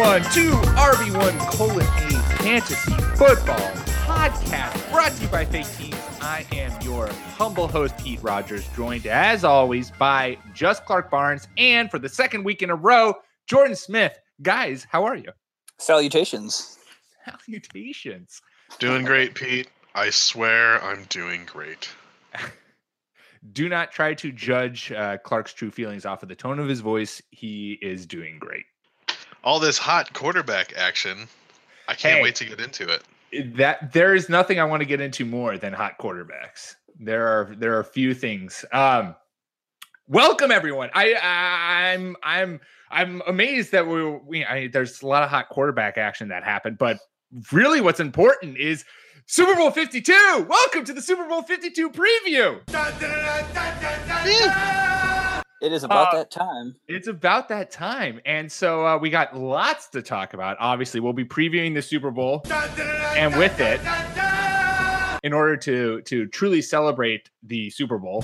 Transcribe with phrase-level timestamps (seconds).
[0.00, 3.58] Welcome everyone to RB1 colon A Fantasy Football
[4.06, 5.94] Podcast, brought to you by Fake Teams.
[6.22, 11.90] I am your humble host, Pete Rogers, joined as always by Just Clark Barnes, and
[11.90, 13.12] for the second week in a row,
[13.46, 14.18] Jordan Smith.
[14.40, 15.32] Guys, how are you?
[15.76, 16.78] Salutations.
[17.26, 18.40] Salutations.
[18.78, 19.68] Doing great, Pete.
[19.94, 21.90] I swear I'm doing great.
[23.52, 26.80] Do not try to judge uh, Clark's true feelings off of the tone of his
[26.80, 27.20] voice.
[27.30, 28.64] He is doing great.
[29.42, 31.26] All this hot quarterback action.
[31.88, 32.22] I can't Hey.
[32.22, 33.02] wait to get into it.
[33.56, 36.74] that there is nothing I want to get into more than hot quarterbacks.
[36.98, 38.64] There are there are a few things.
[38.72, 39.14] Um,
[40.08, 40.90] welcome everyone.
[40.94, 42.60] I, I I'm I'm
[42.90, 46.76] I'm amazed that we, we I, there's a lot of hot quarterback action that happened,
[46.78, 46.98] but
[47.52, 48.84] really what's important is
[49.26, 50.46] Super Bowl 52.
[50.48, 52.60] Welcome to the Super Bowl 52 preview.
[55.60, 56.74] It is about Uh, that time.
[56.88, 58.20] It's about that time.
[58.24, 60.56] And so uh, we got lots to talk about.
[60.58, 62.42] Obviously, we'll be previewing the Super Bowl
[63.14, 63.80] and with it
[65.22, 68.22] in order to to truly celebrate the Super Bowl.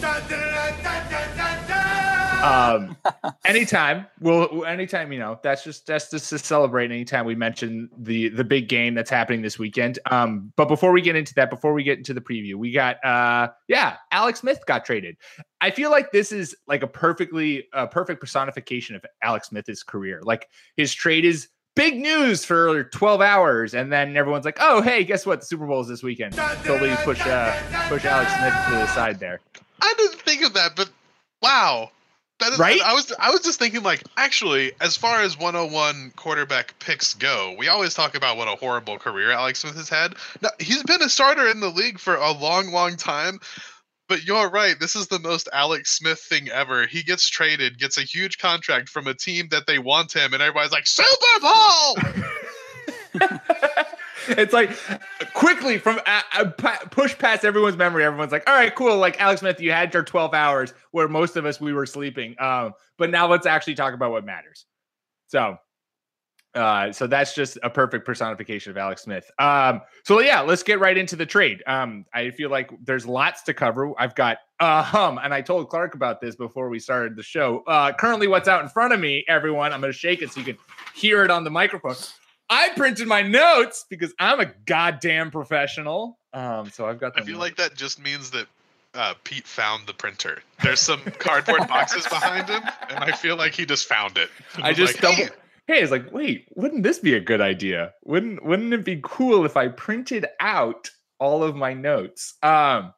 [2.46, 2.96] Um,
[3.44, 8.28] anytime we'll anytime you know that's just that's just to celebrate anytime we mention the
[8.28, 9.98] the big game that's happening this weekend.
[10.10, 13.04] Um but before we get into that before we get into the preview we got
[13.04, 15.16] uh yeah alex smith got traded.
[15.60, 20.20] I feel like this is like a perfectly a perfect personification of alex smith's career.
[20.22, 25.04] Like his trade is big news for 12 hours and then everyone's like oh hey
[25.04, 25.40] guess what?
[25.40, 26.34] The super bowl is this weekend.
[26.64, 27.56] Totally push uh
[27.88, 29.40] push alex smith to the side there.
[29.80, 30.90] I didn't think of that, but
[31.42, 31.90] wow.
[32.38, 32.80] That is, Right?
[32.82, 37.54] I was I was just thinking like actually as far as 101 quarterback picks go,
[37.58, 40.14] we always talk about what a horrible career Alex Smith has had.
[40.42, 43.40] Now, he's been a starter in the league for a long long time.
[44.08, 44.78] But you're right.
[44.78, 46.86] This is the most Alex Smith thing ever.
[46.86, 50.40] He gets traded, gets a huge contract from a team that they want him, and
[50.40, 51.96] everybody's like, Super Bowl!
[54.38, 54.70] it's like
[55.34, 56.44] quickly from uh, uh,
[56.90, 58.04] push past everyone's memory.
[58.04, 61.36] Everyone's like, "All right, cool." Like Alex Smith, you had your twelve hours where most
[61.36, 62.34] of us we were sleeping.
[62.38, 64.66] Um, but now let's actually talk about what matters.
[65.28, 65.56] So,
[66.54, 69.30] uh, so that's just a perfect personification of Alex Smith.
[69.38, 71.62] Um, so yeah, let's get right into the trade.
[71.66, 73.92] Um, I feel like there's lots to cover.
[73.98, 77.62] I've got hum, and I told Clark about this before we started the show.
[77.66, 80.40] Uh, currently, what's out in front of me, everyone, I'm going to shake it so
[80.40, 80.58] you can
[80.94, 81.96] hear it on the microphone.
[82.48, 86.18] I printed my notes because I'm a goddamn professional.
[86.32, 87.12] Um, so I've got.
[87.16, 88.46] I them feel like that just means that
[88.94, 90.42] uh, Pete found the printer.
[90.62, 94.30] There's some cardboard boxes behind him, and I feel like he just found it.
[94.62, 95.16] I just like, double.
[95.16, 95.28] "Hey,
[95.66, 97.92] Hey, it's like, wait, wouldn't this be a good idea?
[98.04, 102.34] Wouldn't Wouldn't it be cool if I printed out all of my notes?
[102.42, 102.94] Um,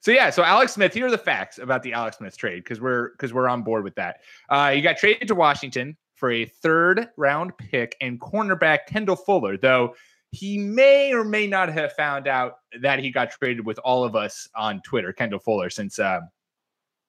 [0.00, 0.92] so yeah, so Alex Smith.
[0.92, 3.84] Here are the facts about the Alex Smith trade because we're because we're on board
[3.84, 4.16] with that.
[4.48, 9.56] Uh, he got traded to Washington for a third round pick and cornerback Kendall Fuller,
[9.56, 9.94] though
[10.30, 14.14] he may or may not have found out that he got traded with all of
[14.14, 16.28] us on Twitter, Kendall Fuller, since um,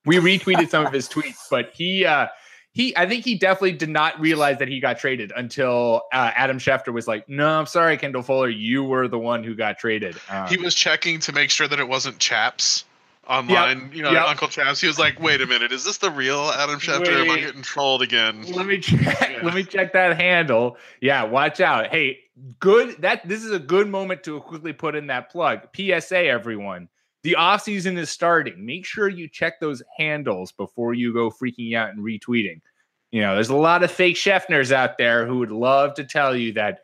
[0.06, 2.28] we retweeted some of his tweets, but he uh,
[2.72, 6.59] he I think he definitely did not realize that he got traded until uh, Adam
[6.59, 10.16] Schefter was like, "No, I'm sorry, Kendall Fuller, you were the one who got traded."
[10.30, 12.86] Um, He was checking to make sure that it wasn't Chaps
[13.28, 13.91] online.
[13.94, 14.28] You know, Yep.
[14.28, 14.81] Uncle Chaps.
[14.81, 17.07] He was like, "Wait a minute, is this the real Adam Schefter?
[17.22, 17.41] Am I Wait.
[17.41, 19.00] getting trolled again?" let me check.
[19.31, 19.40] Yeah.
[19.44, 20.78] Let me check that handle.
[21.02, 21.88] Yeah, watch out.
[21.88, 22.20] Hey,
[22.59, 23.02] good.
[23.02, 25.67] That this is a good moment to quickly put in that plug.
[25.76, 26.90] PSA, everyone.
[27.23, 28.66] The off season is starting.
[28.66, 32.61] Make sure you check those handles before you go freaking out and retweeting.
[33.11, 36.35] You know, there's a lot of fake Schefters out there who would love to tell
[36.35, 36.79] you that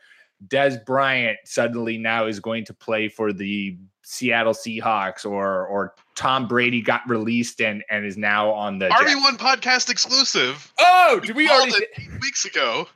[0.47, 6.47] Dez Bryant suddenly now is going to play for the Seattle Seahawks or or Tom
[6.47, 9.01] Brady got released and and is now on the Jets.
[9.03, 10.71] RB1 podcast exclusive.
[10.79, 12.87] Oh, did we Called already it eight weeks ago?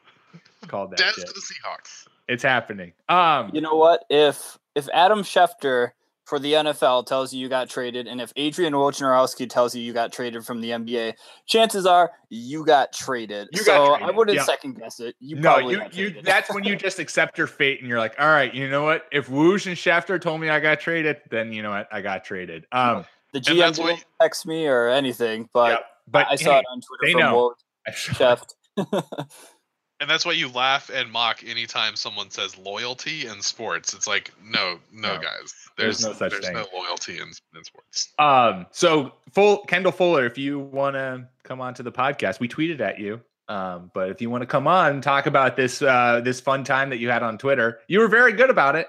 [0.68, 2.06] called that Dez to the Seahawks.
[2.28, 2.94] It's happening.
[3.10, 4.04] Um, You know what?
[4.10, 5.92] If if Adam Schefter
[6.30, 9.94] for the NFL tells you you got traded, and if Adrian Wojnarowski tells you you
[9.94, 11.16] got traded from the NBA,
[11.48, 13.48] chances are you got traded.
[13.52, 14.44] You so got I wouldn't yeah.
[14.44, 15.16] second guess it.
[15.20, 18.14] You no, probably you, you, that's when you just accept your fate and you're like,
[18.20, 19.08] all right, you know what?
[19.12, 21.88] If Woj and Schefter told me I got traded, then you know what?
[21.92, 22.68] I got traded.
[22.72, 25.78] Um the GM what didn't text me or anything, but yeah,
[26.08, 27.36] but I saw hey, it on Twitter they from know.
[27.36, 27.54] Woj
[27.88, 28.14] I saw.
[28.14, 28.44] Chef.
[30.02, 33.94] And that's why you laugh and mock anytime someone says loyalty in sports.
[33.94, 35.54] It's like, no, no, No, guys.
[35.78, 36.56] there's There's, no such there's thing.
[36.56, 38.14] no loyalty in, in sports.
[38.18, 42.48] Um, so full Kendall Fuller, if you want to come on to the podcast, we
[42.48, 43.20] tweeted at you.
[43.50, 46.64] Um, but if you want to come on and talk about this uh this fun
[46.64, 48.88] time that you had on Twitter, you were very good about it.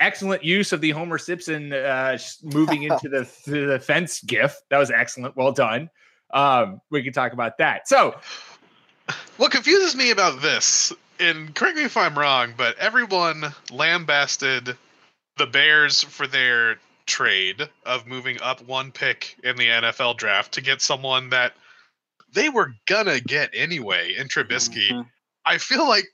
[0.00, 4.56] Excellent use of the Homer Simpson uh moving into the the fence gif.
[4.70, 5.36] That was excellent.
[5.36, 5.90] Well done.
[6.32, 7.88] Um, we can talk about that.
[7.88, 8.14] So
[9.36, 14.76] What confuses me about this, and correct me if I'm wrong, but everyone lambasted
[15.36, 20.60] the Bears for their trade of moving up one pick in the NFL draft to
[20.60, 21.54] get someone that
[22.34, 24.90] they were gonna get anyway in Trubisky.
[24.90, 25.08] Mhm.
[25.44, 26.06] I feel like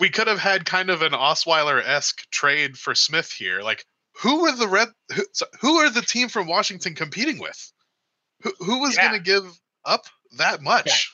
[0.00, 3.60] we could have had kind of an Osweiler esque trade for Smith here.
[3.62, 3.84] Like,
[4.14, 4.88] who were the red?
[5.14, 5.24] Who,
[5.60, 7.72] who are the team from Washington competing with?
[8.42, 9.08] Who, who was Yeah.
[9.08, 9.44] going to give
[9.84, 10.06] up
[10.38, 11.12] that much?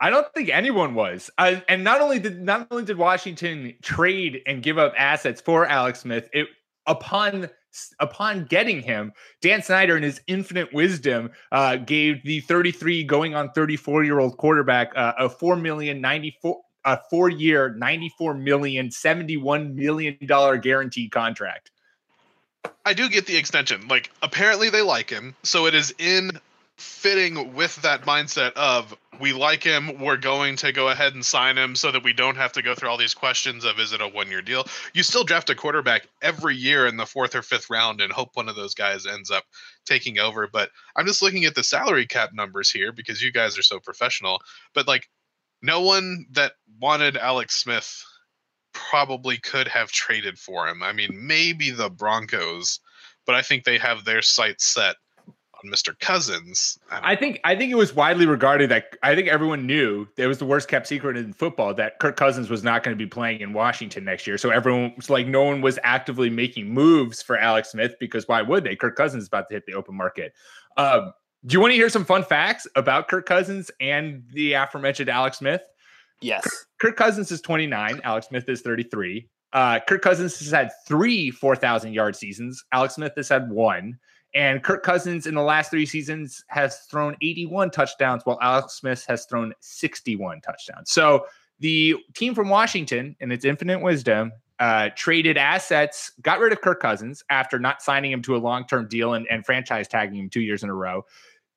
[0.00, 1.30] I don't think anyone was.
[1.38, 6.00] And not only did not only did Washington trade and give up assets for Alex
[6.00, 6.48] Smith, it
[6.86, 7.50] upon
[8.00, 9.12] upon getting him,
[9.42, 14.38] Dan Snyder in his infinite wisdom uh, gave the 33 going on 34 year old
[14.38, 21.12] quarterback uh, a four million 94 a four year 94 million 71 million dollar guaranteed
[21.12, 21.70] contract.
[22.84, 23.88] I do get the extension.
[23.88, 26.32] Like, apparently they like him, so it is in
[26.80, 31.58] fitting with that mindset of we like him, we're going to go ahead and sign
[31.58, 34.00] him so that we don't have to go through all these questions of is it
[34.00, 34.64] a one year deal?
[34.94, 38.30] You still draft a quarterback every year in the fourth or fifth round and hope
[38.34, 39.44] one of those guys ends up
[39.84, 40.48] taking over.
[40.50, 43.78] But I'm just looking at the salary cap numbers here because you guys are so
[43.78, 44.40] professional.
[44.72, 45.08] But like,
[45.60, 48.02] no one that wanted Alex Smith
[48.72, 50.82] probably could have traded for him.
[50.82, 52.80] I mean, maybe the Broncos,
[53.26, 54.96] but I think they have their sights set
[55.64, 55.98] on Mr.
[56.00, 56.78] Cousins.
[56.90, 60.26] I I think I think it was widely regarded that I think everyone knew it
[60.26, 63.08] was the worst kept secret in football that Kirk Cousins was not going to be
[63.08, 64.38] playing in Washington next year.
[64.38, 68.42] So everyone was like, no one was actively making moves for Alex Smith because why
[68.42, 68.76] would they?
[68.76, 70.32] Kirk Cousins is about to hit the open market.
[70.76, 71.12] Um,
[71.46, 75.38] do you want to hear some fun facts about Kirk Cousins and the aforementioned Alex
[75.38, 75.62] Smith?
[76.20, 76.46] Yes.
[76.80, 78.00] Kirk Cousins is 29.
[78.04, 79.28] Alex Smith is 33.
[79.52, 82.62] Uh, Kirk Cousins has had three 4,000 yard seasons.
[82.72, 83.98] Alex Smith has had one.
[84.34, 89.04] And Kirk Cousins in the last three seasons has thrown 81 touchdowns, while Alex Smith
[89.08, 90.90] has thrown 61 touchdowns.
[90.90, 91.26] So
[91.58, 96.80] the team from Washington, in its infinite wisdom, uh, traded assets, got rid of Kirk
[96.80, 100.30] Cousins after not signing him to a long term deal and, and franchise tagging him
[100.30, 101.04] two years in a row.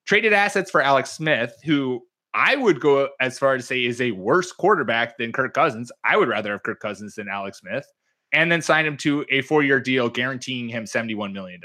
[0.05, 2.01] Traded assets for Alex Smith, who
[2.33, 5.91] I would go as far to say is a worse quarterback than Kirk Cousins.
[6.03, 7.85] I would rather have Kirk Cousins than Alex Smith,
[8.31, 11.61] and then sign him to a four year deal guaranteeing him $71 million.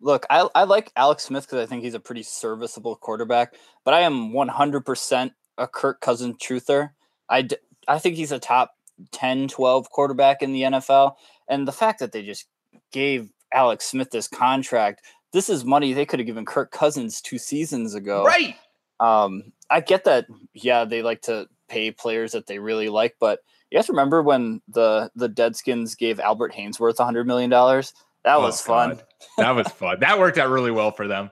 [0.00, 3.54] Look, I, I like Alex Smith because I think he's a pretty serviceable quarterback,
[3.84, 6.90] but I am 100% a Kirk Cousins truther.
[7.28, 7.56] I, d-
[7.88, 8.74] I think he's a top
[9.12, 11.14] 10, 12 quarterback in the NFL.
[11.48, 12.46] And the fact that they just
[12.92, 15.02] gave Alex Smith this contract,
[15.32, 18.24] this is money they could have given Kirk Cousins two seasons ago.
[18.24, 18.54] Right.
[19.00, 20.26] Um, I get that.
[20.54, 23.40] Yeah, they like to pay players that they really like, but
[23.70, 27.92] you guys remember when the the Deadskins gave Albert Haynesworth a hundred million dollars?
[28.24, 28.90] That Oh, was fun.
[28.96, 29.04] God.
[29.36, 30.00] That was fun.
[30.00, 31.30] That worked out really well for them.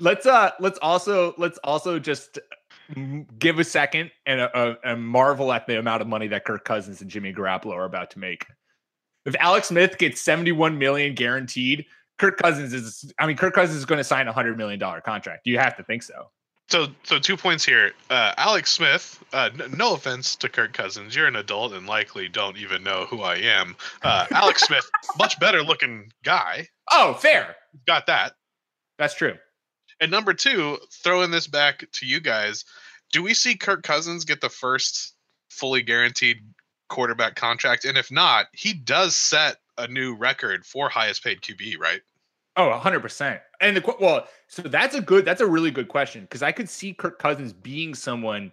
[0.00, 2.38] Let's uh let's also let's also just
[3.38, 6.64] give a second and a, a, a marvel at the amount of money that Kirk
[6.64, 8.46] Cousins and Jimmy Garoppolo are about to make.
[9.24, 11.86] If Alex Smith gets 71 million guaranteed,
[12.18, 15.00] Kirk Cousins is I mean Kirk Cousins is going to sign a 100 million dollar
[15.00, 15.46] contract.
[15.46, 16.30] You have to think so.
[16.68, 17.92] So, so two points here.
[18.08, 19.22] Uh, Alex Smith.
[19.32, 23.06] Uh, n- no offense to Kirk Cousins, you're an adult and likely don't even know
[23.06, 23.76] who I am.
[24.02, 24.88] Uh, Alex Smith,
[25.18, 26.68] much better looking guy.
[26.90, 27.56] Oh, fair.
[27.86, 28.34] Got that.
[28.98, 29.34] That's true.
[30.00, 32.64] And number two, throwing this back to you guys,
[33.12, 35.14] do we see Kirk Cousins get the first
[35.50, 36.38] fully guaranteed
[36.88, 37.84] quarterback contract?
[37.84, 42.00] And if not, he does set a new record for highest paid QB, right?
[42.56, 43.40] Oh, 100%.
[43.60, 46.68] And the well, so that's a good that's a really good question because I could
[46.68, 48.52] see Kirk Cousins being someone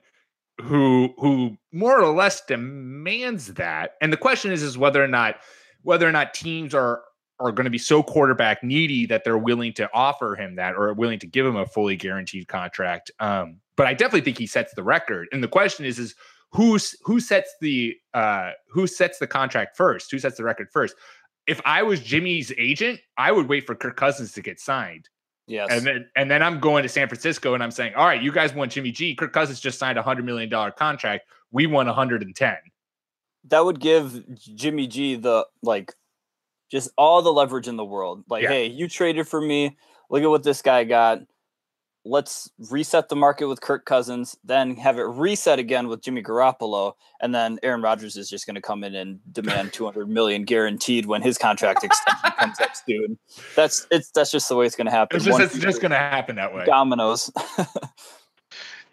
[0.59, 3.95] who who more or less demands that.
[4.01, 5.35] And the question is is whether or not
[5.83, 7.01] whether or not teams are
[7.41, 10.93] are going to be so quarterback needy that they're willing to offer him that or
[10.93, 13.11] willing to give him a fully guaranteed contract.
[13.19, 15.27] Um, but I definitely think he sets the record.
[15.31, 16.15] And the question is is
[16.51, 20.11] who's who sets the uh who sets the contract first?
[20.11, 20.95] Who sets the record first?
[21.47, 25.09] if I was Jimmy's agent, I would wait for Kirk Cousins to get signed.
[25.47, 25.67] Yes.
[25.71, 28.31] And then and then I'm going to San Francisco and I'm saying, all right, you
[28.31, 29.15] guys want Jimmy G.
[29.15, 31.25] Kirk Cousins just signed a hundred million dollar contract.
[31.51, 32.55] We won 110.
[33.45, 35.93] that would give Jimmy G the like
[36.71, 38.23] just all the leverage in the world.
[38.29, 38.49] Like, Yeah.
[38.49, 39.77] hey, you traded for me.
[40.09, 41.19] Look at what this guy got.
[42.03, 46.93] Let's reset the market with Kirk Cousins, then have it reset again with Jimmy Garoppolo,
[47.21, 51.05] and then Aaron Rodgers is just going to come in and demand 200 million guaranteed
[51.05, 53.19] when his contract extension comes up soon.
[53.55, 55.17] That's it's that's just the way it's going to happen.
[55.17, 56.65] It's just, One it's just going to happen that way.
[56.65, 57.29] dominoes.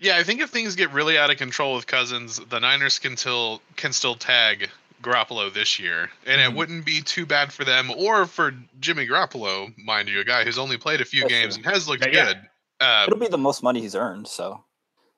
[0.00, 3.16] Yeah, I think if things get really out of control with Cousins, the Niners can
[3.16, 4.68] still can still tag
[5.02, 6.44] Garoppolo this year, and Mhm.
[6.44, 10.44] it wouldn't be too bad for them or for Jimmy Garoppolo, mind you, a guy
[10.44, 11.64] who's only played a few That's games true.
[11.64, 12.24] and has looked Yeah, yeah.
[12.26, 12.48] good.
[12.80, 14.28] Uh, It'll be the most money he's earned.
[14.28, 14.64] So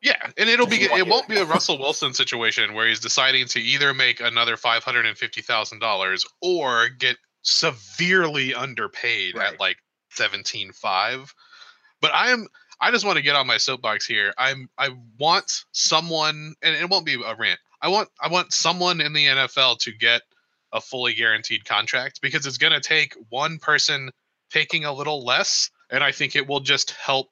[0.02, 3.00] yeah, and it'll be Just one it won't be a Russell Wilson situation where he's
[3.00, 9.36] deciding to either make another five hundred and fifty thousand dollars or get severely underpaid
[9.36, 9.52] Right.
[9.54, 9.78] at like
[10.10, 11.34] seventeen five.
[12.00, 12.48] But I am
[12.80, 14.32] I just want to get on my soapbox here.
[14.38, 17.60] I'm I want someone and it won't be a rant.
[17.82, 20.22] I want I want someone in the NFL to get
[20.72, 24.10] a fully guaranteed contract because it's going to take one person
[24.50, 27.28] taking a little less and I think it will just help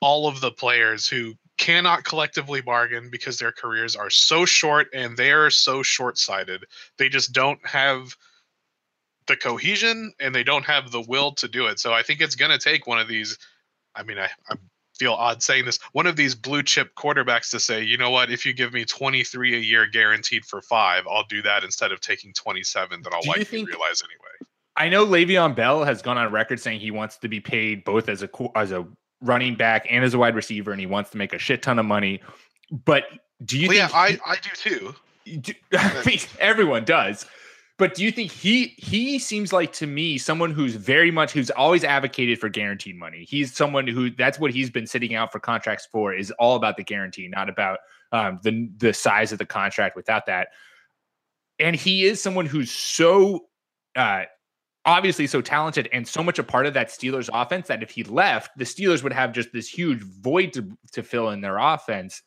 [0.00, 5.16] all of the players who cannot collectively bargain because their careers are so short and
[5.16, 6.64] they are so short-sighted.
[6.98, 8.14] They just don't have
[9.26, 11.80] the cohesion and they don't have the will to do it.
[11.80, 13.38] So I think it's going to take one of these
[13.94, 14.56] I mean I I
[14.98, 18.30] feel odd saying this, one of these blue chip quarterbacks to say, "You know what,
[18.30, 22.00] if you give me 23 a year guaranteed for 5, I'll do that instead of
[22.00, 26.18] taking 27 that I'll Do likely think- realize anyway." I know Le'Veon Bell has gone
[26.18, 28.86] on record saying he wants to be paid both as a as a
[29.22, 31.78] running back and as a wide receiver, and he wants to make a shit ton
[31.78, 32.20] of money.
[32.84, 33.04] But
[33.44, 34.20] do you Well, yeah, think?
[34.26, 34.94] I I do too.
[35.40, 37.24] do- I mean, everyone does.
[37.78, 41.50] But do you think he he seems like to me someone who's very much who's
[41.50, 43.26] always advocated for guaranteed money.
[43.28, 46.78] He's someone who that's what he's been sitting out for contracts for is all about
[46.78, 47.80] the guarantee, not about
[48.12, 49.94] um, the the size of the contract.
[49.94, 50.48] Without that,
[51.58, 53.46] and he is someone who's so
[53.94, 54.24] uh,
[54.86, 58.04] obviously so talented and so much a part of that Steelers offense that if he
[58.04, 62.22] left, the Steelers would have just this huge void to, to fill in their offense.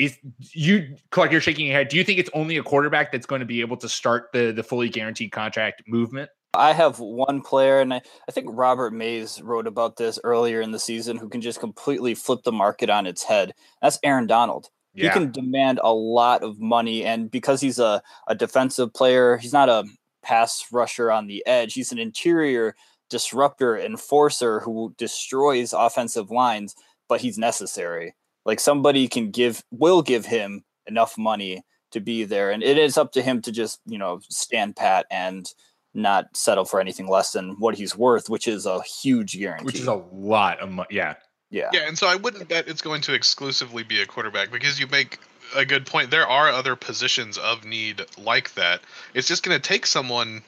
[0.00, 0.16] Is
[0.52, 1.88] you Clark, you're shaking your head.
[1.88, 4.50] Do you think it's only a quarterback that's going to be able to start the
[4.50, 6.30] the fully guaranteed contract movement?
[6.54, 10.72] I have one player, and I, I think Robert Mays wrote about this earlier in
[10.72, 13.52] the season, who can just completely flip the market on its head.
[13.80, 14.68] That's Aaron Donald.
[14.92, 19.52] He can demand a lot of money, and because he's a, a defensive player, he's
[19.52, 19.84] not a
[20.22, 21.74] pass rusher on the edge.
[21.74, 22.74] He's an interior
[23.08, 26.74] disruptor, enforcer who destroys offensive lines,
[27.08, 28.14] but he's necessary.
[28.44, 32.96] Like somebody can give, will give him enough money to be there, and it is
[32.96, 35.46] up to him to just you know stand pat and
[35.92, 39.64] not settle for anything less than what he's worth, which is a huge guarantee.
[39.64, 40.86] which is a lot of money.
[40.90, 41.14] Yeah,
[41.50, 41.68] yeah.
[41.72, 44.86] Yeah, and so I wouldn't bet it's going to exclusively be a quarterback because you
[44.86, 45.18] make
[45.56, 46.12] a good point.
[46.12, 48.82] There are other positions of need like that.
[49.14, 50.42] It's just going to take someone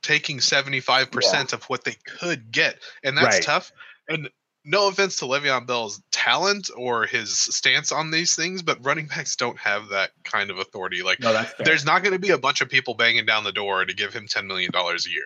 [0.00, 3.42] taking 75% of what they could get, and that's Right.
[3.42, 3.72] tough.
[4.08, 4.30] And
[4.68, 9.34] no offense to Le'Veon Bell's talent or his stance on these things, but running backs
[9.34, 11.02] don't have that kind of authority.
[11.02, 13.84] Like, no, there's not going to be a bunch of people banging down the door
[13.86, 15.24] to give him $10 million a year.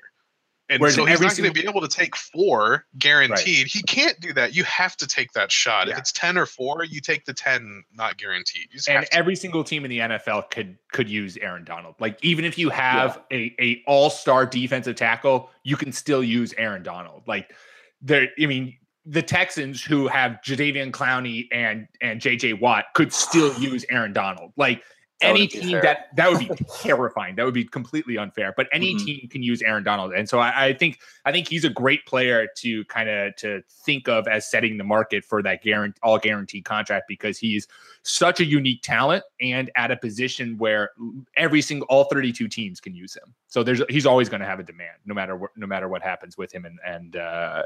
[0.69, 3.67] And Whereas so he's not going to be able to take four guaranteed.
[3.67, 4.55] He can't do that.
[4.55, 5.89] You have to take that shot.
[5.89, 5.95] Yeah.
[5.95, 8.69] If it's 10 or four, you take the 10 not guaranteed.
[8.89, 11.97] And every single team in the NFL could could use Aaron Donald.
[11.99, 16.55] Like even if you have a a all star defensive tackle, you can still use
[16.57, 17.25] Aaron Donald.
[17.27, 17.53] Like
[18.01, 23.52] there, I mean, the Texans who have Jadeveon Clowney and and JJ Watt could still
[23.61, 24.52] use Aaron Donald.
[24.56, 24.82] Like
[25.21, 25.82] any team fair.
[25.82, 26.50] that that would be
[26.82, 27.37] terrifying.
[27.37, 28.52] That would be completely unfair.
[28.56, 29.04] But any Mhm.
[29.04, 32.04] team can use Aaron Donald, and so I, I think I think he's a great
[32.06, 36.18] player to kind of to think of as setting the market for that guarantee all
[36.18, 37.68] guaranteed contract because he's
[38.02, 40.90] such a unique talent and at a position where
[41.37, 43.32] every single all 32 teams can use him.
[43.47, 46.02] So there's he's always going to have a demand no matter what no matter what
[46.02, 47.62] happens with him and and uh,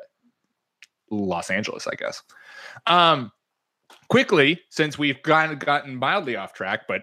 [1.11, 2.23] Los Angeles, I guess.
[2.87, 3.33] Um,
[4.09, 7.03] quickly, since we've of gotten mildly off track, but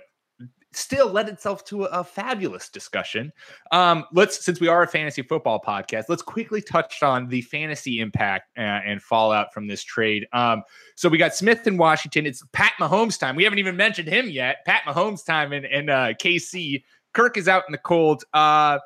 [0.76, 3.32] still led itself to a, fabulous discussion.
[3.72, 8.00] Um, let's since we are a fantasy football podcast, let's quickly touch on the fantasy
[8.00, 10.28] impact uh, and fallout from this trade.
[10.34, 10.64] Um,
[10.96, 12.26] so we got Smith in Washington.
[12.26, 13.36] It's Pat Mahomes time.
[13.36, 14.66] We haven't even mentioned him yet.
[14.66, 16.84] Pat Mahomes time in, in uh, KC.
[17.14, 18.24] Kirk is out in the cold.
[18.34, 18.80] Uh,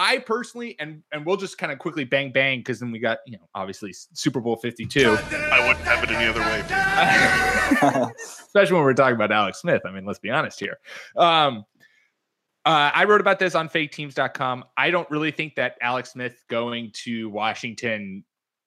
[0.00, 3.18] I personally, and and we'll just kind of quickly bang bang because then we got
[3.26, 5.18] you know obviously Super Bowl Fifty Two.
[5.30, 8.10] I wouldn't have it any other way.
[8.18, 9.82] especially when we're talking about Alex Smith.
[9.84, 10.78] I mean, let's be honest here.
[11.16, 11.66] Um,
[12.64, 14.64] Uh, I wrote about this on faketeams.com.
[14.76, 18.24] I don't really think that Alex Smith going to Washington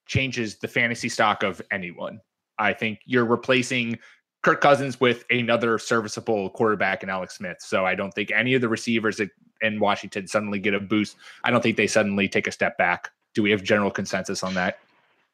[0.08, 2.20] changes the fantasy stock of anyone.
[2.58, 4.00] I think you're replacing
[4.44, 7.58] Kirk Cousins with another serviceable quarterback in Alex Smith.
[7.60, 9.20] So I don't think any of the receivers
[9.62, 11.16] in Washington suddenly get a boost.
[11.44, 13.10] I don't think they suddenly take a step back.
[13.34, 14.80] Do we have general consensus on that?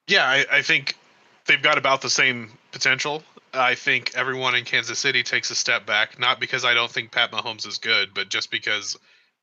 [0.08, 0.96] Yeah, I, I think
[1.46, 3.24] they've got about the same potential.
[3.54, 7.12] I think everyone in Kansas City takes a step back, not because I don't think
[7.12, 8.96] Pat Mahomes is good, but just because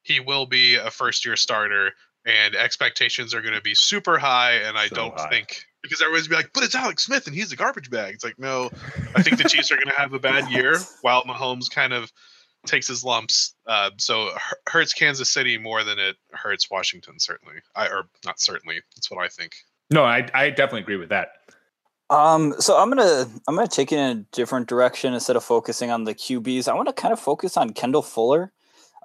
[0.03, 1.93] he will be a first year starter
[2.27, 4.55] and expectations are going to be super high.
[4.55, 5.31] And I so don't high.
[5.31, 8.15] think because everybody's be like, but it's Alex Smith and he's a garbage bag.
[8.15, 8.71] It's like, no,
[9.15, 12.13] I think the Chiefs are going to have a bad year while Mahomes kind of
[12.67, 13.55] takes his lumps.
[13.67, 14.31] Uh, so
[14.69, 17.57] hurts Kansas City more than it hurts Washington, certainly.
[17.75, 18.81] I or not certainly.
[18.97, 19.55] That's what I think.
[19.91, 21.29] No, I I definitely agree with that.
[22.11, 25.91] Um, so I'm gonna I'm gonna take it in a different direction instead of focusing
[25.91, 26.69] on the QBs.
[26.69, 28.53] I want to kind of focus on Kendall Fuller,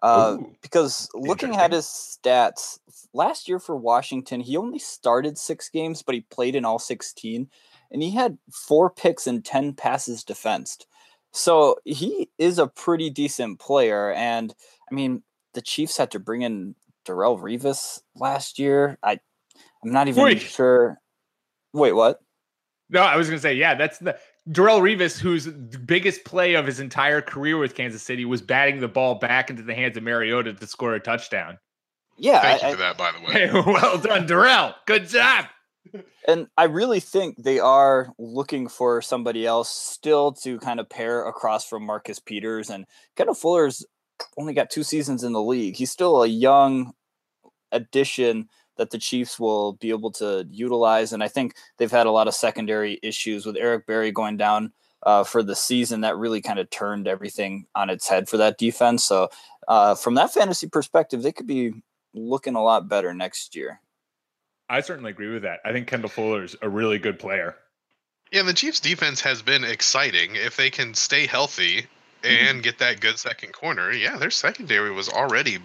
[0.01, 2.79] uh, Ooh, because looking at his stats
[3.13, 7.49] last year for Washington, he only started six games, but he played in all 16,
[7.91, 10.87] and he had four picks and ten passes defensed.
[11.33, 14.53] So he is a pretty decent player, and
[14.89, 16.75] I mean the Chiefs had to bring in
[17.05, 18.97] Darrelle Revis last year.
[19.03, 19.19] I
[19.83, 20.41] I'm not even Wait.
[20.41, 20.99] sure.
[21.73, 22.19] Wait, what?
[22.89, 24.17] No, I was going to say, yeah, that's the
[24.49, 28.89] Darrelle Revis, whose biggest play of his entire career with Kansas City was batting the
[28.89, 31.57] ball back into the hands of Mariota to score a touchdown.
[32.21, 33.33] Yeah, thank I, you for that, by the way.
[33.33, 34.75] Hey, well done, Darrell.
[34.85, 35.45] Good job.
[36.27, 41.27] And I really think they are looking for somebody else still to kind of pair
[41.27, 42.85] across from Marcus Peters and
[43.15, 43.83] Kendall Fuller's
[44.37, 45.75] only got two seasons in the league.
[45.75, 46.93] He's still a young
[47.71, 51.13] addition that the Chiefs will be able to utilize.
[51.13, 54.73] And I think they've had a lot of secondary issues with Eric Berry going down
[55.03, 56.01] uh, for the season.
[56.01, 59.03] That really kind of turned everything on its head for that defense.
[59.03, 59.29] So,
[59.67, 61.73] uh, from that fantasy perspective, they could be
[62.13, 63.79] looking a lot better next year.
[64.69, 65.59] I certainly agree with that.
[65.65, 67.55] I think Kendall Fuller is a really good player.
[68.31, 70.35] Yeah, the Chiefs' defense has been exciting.
[70.35, 71.87] If they can stay healthy
[72.23, 72.61] and mm-hmm.
[72.61, 75.59] get that good second corner, yeah, their secondary was already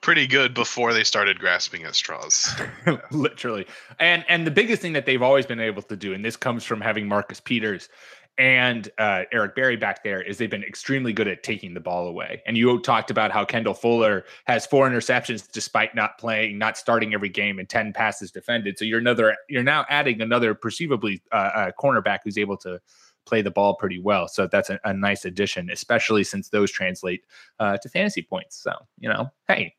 [0.00, 2.54] pretty good before they started grasping at straws.
[3.10, 3.66] Literally.
[3.98, 6.64] And and the biggest thing that they've always been able to do, and this comes
[6.64, 7.88] from having Marcus Peters
[8.38, 12.06] and uh, Eric Berry back there, is they've been extremely good at taking the ball
[12.06, 12.42] away.
[12.46, 17.14] And you talked about how Kendall Fuller has four interceptions despite not playing, not starting
[17.14, 18.78] every game, and ten passes defended.
[18.78, 22.80] So you're another, you're now adding another perceivably uh, cornerback who's able to
[23.24, 24.28] play the ball pretty well.
[24.28, 27.24] So that's a, a nice addition, especially since those translate
[27.60, 28.56] uh, to fantasy points.
[28.56, 29.74] So you know, hey,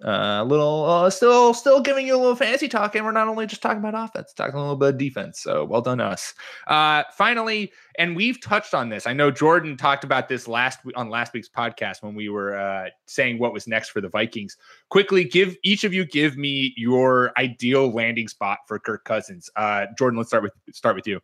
[0.00, 3.26] a uh, little uh, still still giving you a little fantasy talk and we're not
[3.26, 6.34] only just talking about offense talking a little bit of defense so well done us.
[6.68, 9.08] Uh finally and we've touched on this.
[9.08, 12.90] I know jordan talked about this last on last week's podcast when we were uh
[13.06, 14.56] saying what was next for the vikings.
[14.88, 19.50] Quickly give each of you give me your ideal landing spot for kirk cousins.
[19.56, 21.20] Uh jordan let's start with start with you.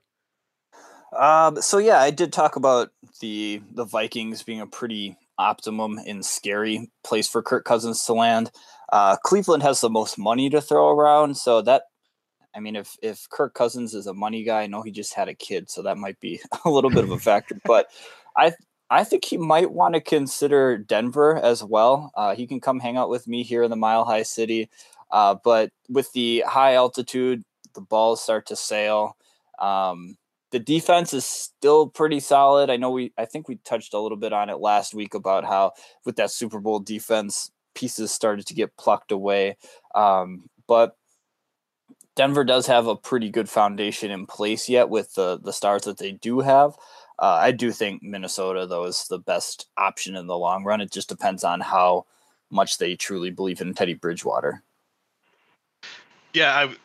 [1.17, 6.25] Um so yeah i did talk about the the vikings being a pretty optimum and
[6.25, 8.51] scary place for Kirk Cousins to land.
[8.93, 11.85] Uh, Cleveland has the most money to throw around, so that
[12.55, 15.29] I mean, if if Kirk Cousins is a money guy, I know he just had
[15.29, 17.61] a kid, so that might be a little bit of a factor.
[17.65, 17.89] But
[18.37, 18.53] I
[18.91, 22.13] I think he might want to consider Denver as well.
[22.15, 24.71] Uh, he can come hang out with me here in the Mile High City,
[25.11, 27.43] uh, but with the high altitude,
[27.75, 29.17] the balls start to sail.
[29.59, 30.17] Um,
[30.55, 32.71] the defense is still pretty solid.
[32.71, 35.45] I know we I think we touched a little bit on it last week about
[35.45, 35.73] how
[36.05, 39.57] with that Super Bowl defense pieces started to get plucked away.
[39.97, 40.97] Um, but
[42.15, 45.99] Denver does have a pretty good foundation in place yet with the the stars that
[45.99, 46.77] they do have.
[47.19, 50.81] Uh, I do think Minnesota though is the best option in the long run.
[50.81, 52.07] It just depends on how
[52.49, 54.63] much they truly believe in Teddy Bridgewater.
[56.33, 56.77] Yeah, I,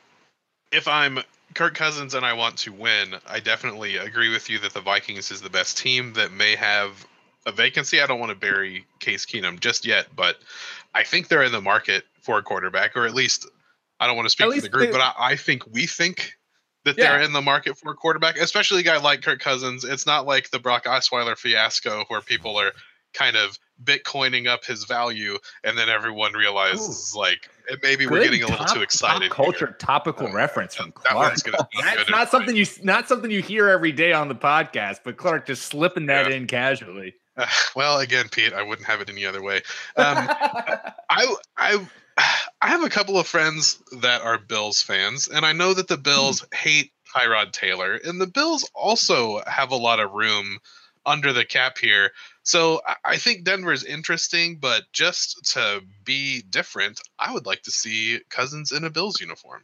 [0.71, 1.19] if I'm
[1.60, 5.30] Kirk Cousins and I want to win, I definitely agree with you that the Vikings
[5.30, 7.06] is the best team that may have
[7.45, 8.00] a vacancy.
[8.00, 10.38] I don't want to bury Case Keenum just yet, but
[10.95, 13.45] I think they're in the market for a quarterback, or at least
[14.00, 16.32] I don't want to speak for the group, but I, I, think we think
[16.86, 17.12] that yeah.
[17.12, 19.84] they're in the market for a quarterback, especially a guy like Kirk Cousins.
[19.84, 22.72] It's not like the Brock Osweiler fiasco where people are
[23.13, 27.20] kind of bitcoining up his value and then everyone realizes Ooh.
[27.20, 27.50] like
[27.82, 29.76] maybe Good we're getting a little too excited culture here.
[29.80, 31.36] topical uh, reference from Clark.
[31.36, 35.18] That that's not something you not something you hear every day on the podcast but
[35.18, 36.36] clark just slipping that yeah.
[36.36, 39.58] in casually uh, well again pete i wouldn't have it any other way
[39.96, 40.18] um,
[41.10, 41.88] i i
[42.62, 45.98] i have a couple of friends that are bills fans and i know that the
[45.98, 46.46] bills hmm.
[46.56, 50.60] hate tyrod taylor and the bills also have a lot of room
[51.06, 52.12] under the cap here
[52.50, 57.72] So I- think Denver is interesting, but just to be different, I would like to
[57.72, 59.64] see Cousins in a Bills uniform.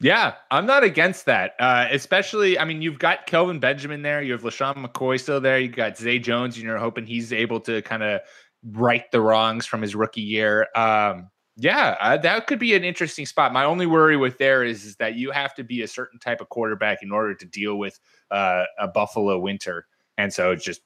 [0.00, 1.52] Yeah, I'm not against that.
[1.60, 4.20] Uh, especially, I mean, you've got Kelvin Benjamin there.
[4.22, 5.60] You have LeSean McCoy still there.
[5.60, 8.22] You got Zay Jones, and you're hoping he's able to kind of
[8.64, 10.66] right the wrongs from his rookie year.
[10.74, 13.52] Um, yeah, uh, that could be an interesting spot.
[13.52, 16.40] My only worry with there is, is that you have to be a certain type
[16.40, 18.00] of quarterback in order to deal with
[18.32, 19.86] uh, a Buffalo winter.
[20.16, 20.80] And so just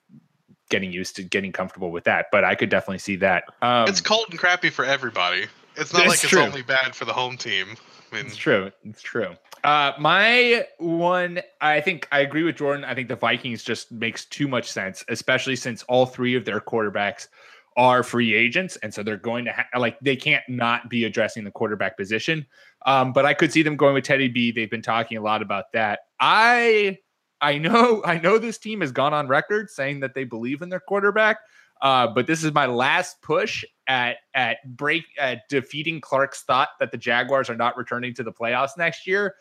[0.73, 2.27] getting used to getting comfortable with that.
[2.33, 3.45] But I could definitely see that.
[3.61, 5.47] Um, it's cold and crappy for everybody.
[5.77, 6.41] It's not like it's true.
[6.41, 7.77] only bad for the home team.
[8.11, 8.73] I mean, It's true.
[8.85, 9.37] It's true.
[9.65, 12.85] Uh, my one, I think I agree with Jordan.
[12.85, 16.61] I think the Vikings just makes too much sense, especially since all three of their
[16.61, 17.29] quarterbacks
[17.77, 21.45] are free agents, and so they're going to ha- like they can't not be addressing
[21.45, 22.45] the quarterback position.
[22.85, 24.51] Um, but I could see them going with Teddy B.
[24.51, 26.01] They've been talking a lot about that.
[26.19, 26.99] I
[27.43, 30.71] I know I know this team has gone on record saying that they believe in
[30.71, 31.39] their quarterback.
[31.83, 36.93] Uh, but this is my last push at at break at defeating Clark's thought that
[36.93, 39.35] the Jaguars are not returning to the playoffs next year.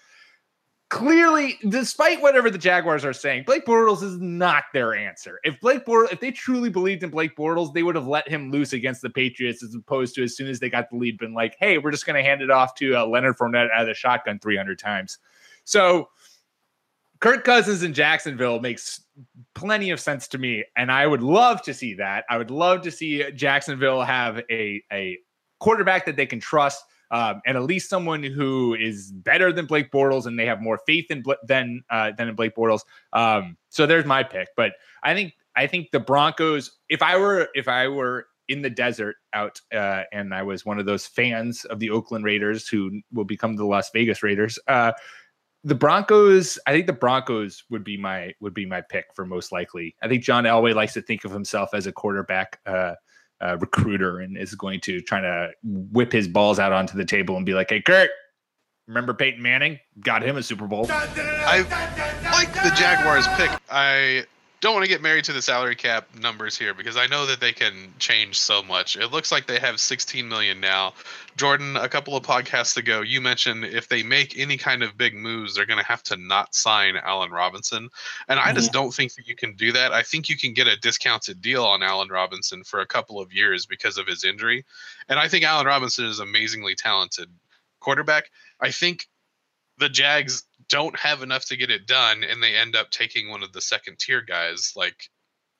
[0.89, 5.39] Clearly, despite whatever the Jaguars are saying, Blake Bortles is not their answer.
[5.45, 8.51] If Blake Bortles, if they truly believed in Blake Bortles, they would have let him
[8.51, 11.33] loose against the Patriots as opposed to as soon as they got the lead, been
[11.33, 13.87] like, "Hey, we're just going to hand it off to uh, Leonard Fournette out of
[13.87, 15.19] the shotgun 300 times."
[15.63, 16.09] So,
[17.21, 19.01] Kirk Cousins in Jacksonville makes
[19.53, 22.25] plenty of sense to me, and I would love to see that.
[22.29, 25.19] I would love to see Jacksonville have a a
[25.59, 29.91] quarterback that they can trust, um, and at least someone who is better than Blake
[29.91, 32.81] Bortles, and they have more faith in than uh, than in Blake Bortles.
[33.13, 34.49] Um, so there's my pick.
[34.57, 36.71] But I think I think the Broncos.
[36.89, 40.77] If I were if I were in the desert out uh, and I was one
[40.77, 44.59] of those fans of the Oakland Raiders who will become the Las Vegas Raiders.
[44.67, 44.91] Uh,
[45.63, 49.51] the Broncos, I think the Broncos would be my would be my pick for most
[49.51, 49.95] likely.
[50.01, 52.95] I think John Elway likes to think of himself as a quarterback uh,
[53.41, 57.37] uh, recruiter and is going to try to whip his balls out onto the table
[57.37, 58.09] and be like, "Hey, Kurt,
[58.87, 59.79] remember Peyton Manning?
[59.99, 61.59] Got him a Super Bowl." I
[62.31, 63.51] like the Jaguars pick.
[63.69, 64.25] I
[64.61, 67.39] don't want to get married to the salary cap numbers here because I know that
[67.39, 68.95] they can change so much.
[68.95, 70.93] It looks like they have 16 million now.
[71.35, 75.15] Jordan, a couple of podcasts ago, you mentioned if they make any kind of big
[75.15, 77.89] moves, they're going to have to not sign Allen Robinson.
[78.27, 79.93] And I just don't think that you can do that.
[79.93, 83.33] I think you can get a discounted deal on Allen Robinson for a couple of
[83.33, 84.63] years because of his injury.
[85.09, 87.29] And I think Allen Robinson is an amazingly talented
[87.79, 88.29] quarterback.
[88.59, 89.07] I think
[89.79, 93.43] the Jags don't have enough to get it done and they end up taking one
[93.43, 95.09] of the second tier guys like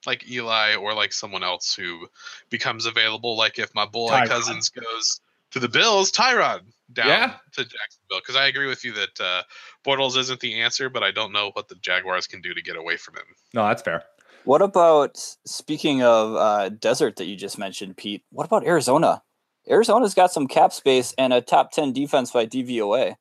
[0.07, 2.07] like Eli or like someone else who
[2.49, 4.27] becomes available like if my boy Tyrod.
[4.27, 5.21] Cousins goes
[5.51, 7.33] to the Bills, Tyrod down Yeah.
[7.53, 9.43] to Jacksonville cuz I agree with you that uh
[9.85, 12.75] Bortles isn't the answer but I don't know what the Jaguars can do to get
[12.77, 13.25] away from him.
[13.53, 14.03] No, that's fair.
[14.43, 18.23] What about speaking of uh, desert that you just mentioned, Pete?
[18.31, 19.21] What about Arizona?
[19.69, 23.17] Arizona's got some cap space and a top ten defense by DVOA.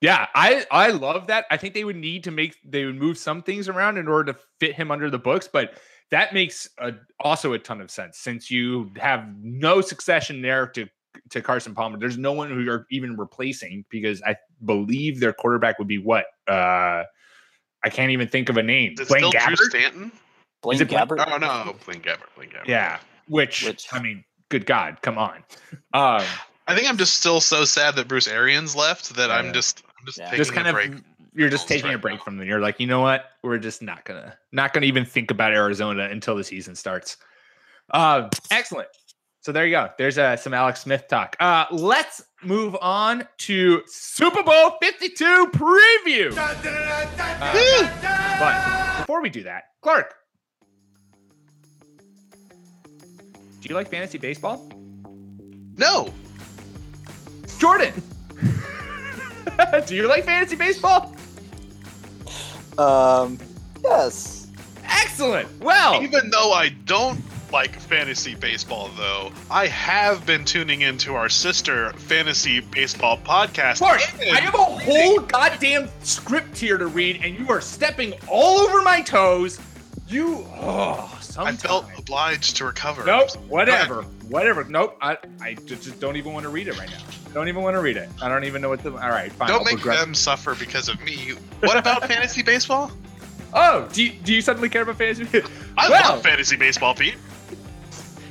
[0.00, 1.46] Yeah, I I love that.
[1.50, 4.32] I think they would need to make they would move some things around in order
[4.32, 5.74] to fit him under the books, but
[6.10, 10.86] that makes a, also a ton of sense since you have no succession there to
[11.30, 11.98] to Carson Palmer.
[11.98, 16.26] There's no one who you're even replacing because I believe their quarterback would be what
[16.46, 17.04] uh
[17.82, 18.92] I can't even think of a name.
[18.94, 19.70] Is it Blaine still Drew Gabbert?
[19.70, 20.12] Stanton?
[20.62, 21.24] Blaine it Blaine- Gabbert.
[21.26, 22.66] Oh no, Blaine Gabbert, Blaine Gabbert.
[22.66, 25.42] Yeah, which, Which- I mean, good God, come on.
[25.94, 26.24] Um,
[26.66, 30.06] I think I'm just still so sad that Bruce Arians left that I'm just I'm
[30.06, 30.24] just Yeah.
[30.26, 31.02] taking just kind a of
[31.34, 32.24] you're just Bills taking a break now.
[32.24, 32.46] from them.
[32.48, 33.26] You're like, you know what?
[33.42, 37.16] We're just not gonna not gonna even think about Arizona until the season starts.
[37.90, 38.88] Uh, excellent.
[39.40, 39.90] So there you go.
[39.96, 41.36] There's uh, some Alex Smith talk.
[41.38, 46.36] Uh, let's move on to Super Bowl 52 preview.
[46.36, 50.14] Uh, but before we do that, Clark,
[53.60, 54.68] do you like fantasy baseball?
[55.76, 56.12] No.
[57.58, 57.92] Jordan,
[59.86, 61.14] do you like fantasy baseball?
[62.78, 63.38] Um,
[63.82, 64.46] yes.
[64.84, 65.48] Excellent.
[65.60, 67.20] Well, Even though I don't
[67.52, 73.78] like fantasy baseball, though, I have been tuning into our sister fantasy baseball podcast.
[73.78, 78.14] Clark, and I have a whole goddamn script here to read, and you are stepping
[78.28, 79.60] all over my toes.
[80.08, 83.04] You, oh, I felt obliged to recover.
[83.04, 84.64] Nope, whatever, whatever.
[84.64, 86.98] Nope, I, I just, just don't even want to read it right now.
[87.34, 88.08] Don't even want to read it.
[88.22, 88.92] I don't even know what the.
[88.92, 89.48] All right, fine.
[89.48, 90.00] Don't I'll make progress.
[90.04, 91.32] them suffer because of me.
[91.60, 92.90] What about fantasy baseball?
[93.54, 95.42] Oh, do you, do you suddenly care about fantasy?
[95.76, 97.16] I Well- love fantasy baseball, Pete.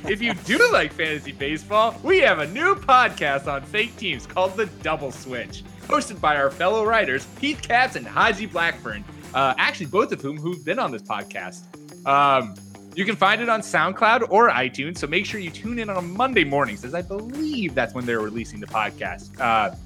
[0.08, 4.56] if you do like fantasy baseball, we have a new podcast on fake teams called
[4.56, 9.04] The Double Switch, hosted by our fellow writers Heath Katz and Haji Blackburn.
[9.34, 11.62] Uh, actually, both of whom who've been on this podcast.
[12.06, 12.54] Um,
[12.96, 14.96] You can find it on SoundCloud or iTunes.
[14.96, 18.06] So make sure you tune in on a Monday mornings, as I believe that's when
[18.06, 19.38] they're releasing the podcast.
[19.38, 19.76] Uh,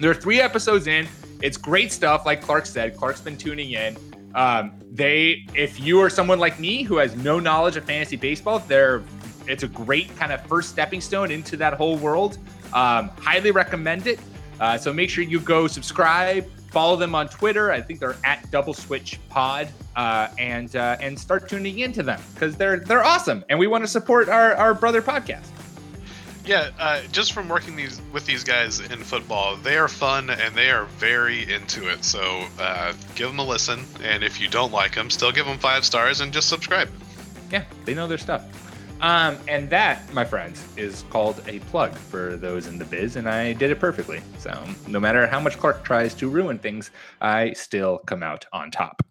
[0.00, 1.06] there are three episodes in.
[1.40, 2.26] It's great stuff.
[2.26, 3.96] Like Clark said, Clark's been tuning in.
[4.34, 8.58] Um, they, if you are someone like me who has no knowledge of fantasy baseball,
[8.66, 9.04] they're
[9.46, 12.38] it's a great kind of first stepping stone into that whole world.
[12.72, 14.18] Um, highly recommend it.
[14.60, 17.72] Uh, so make sure you go subscribe, follow them on Twitter.
[17.72, 22.20] I think they're at Double Switch Pod, uh, and uh, and start tuning into them
[22.34, 25.48] because they're they're awesome, and we want to support our our brother podcast.
[26.44, 30.54] Yeah, uh, just from working these with these guys in football, they are fun and
[30.54, 32.04] they are very into it.
[32.04, 35.58] So uh, give them a listen, and if you don't like them, still give them
[35.58, 36.88] five stars and just subscribe.
[37.50, 38.44] Yeah, they know their stuff.
[39.00, 43.28] Um, and that, my friends, is called a plug for those in the biz, and
[43.28, 44.20] I did it perfectly.
[44.38, 48.70] So no matter how much Clark tries to ruin things, I still come out on
[48.70, 49.02] top.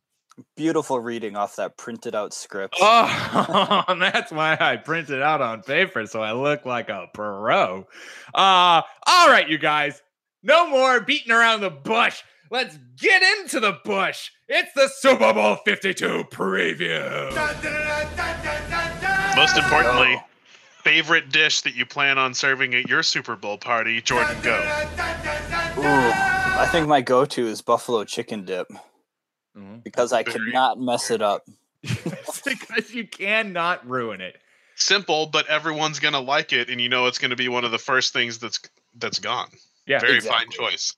[0.56, 2.76] Beautiful reading off that printed out script.
[2.82, 7.88] Oh, that's why I printed out on paper so I look like a pro.
[8.34, 10.02] Uh, all right, you guys,
[10.43, 12.21] no more beating around the bush.
[12.50, 14.32] Let's get into the bush.
[14.47, 17.32] It's the Super Bowl 52 preview.
[19.38, 20.19] Most importantly,
[20.84, 24.56] favorite dish that you plan on serving at your Super Bowl party, Jordan, go.
[25.78, 28.67] Ooh, I think my go-to is buffalo chicken dip
[29.56, 29.84] Mhm.
[29.84, 31.45] because I Very- cannot mess it up.
[31.84, 34.41] because you cannot ruin it.
[34.76, 37.78] Simple, but everyone's gonna like it, and you know it's gonna be one of the
[37.80, 38.60] first things that's
[38.95, 39.50] that's gone.
[39.86, 40.45] Yeah, Very exactly.
[40.45, 40.95] fine choice.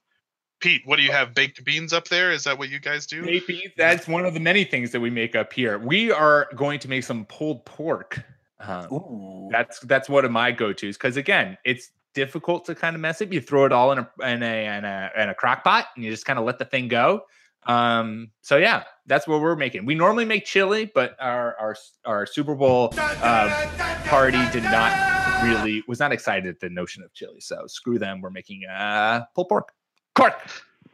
[0.60, 1.34] Pete, what do you have?
[1.34, 2.32] Baked beans up there?
[2.32, 3.22] Is that what you guys do?
[3.22, 5.80] Maybe that's one of the many things that we make up here.
[5.80, 8.22] We are going to make some pulled pork.
[8.60, 13.22] Um, that's that's one of my go-tos because again, it's difficult to kind of mess
[13.22, 13.32] it.
[13.32, 16.04] You throw it all in a in a in a, in a crock pot and
[16.04, 17.22] you just kind of let the thing go.
[17.64, 19.86] Um, so yeah, that's what we're making.
[19.86, 23.70] We normally make chili, but our our our Super Bowl uh,
[24.08, 27.40] party did not really was not excited at the notion of chili.
[27.40, 28.20] So screw them.
[28.22, 29.74] We're making uh pulled pork.
[30.20, 30.40] Cork.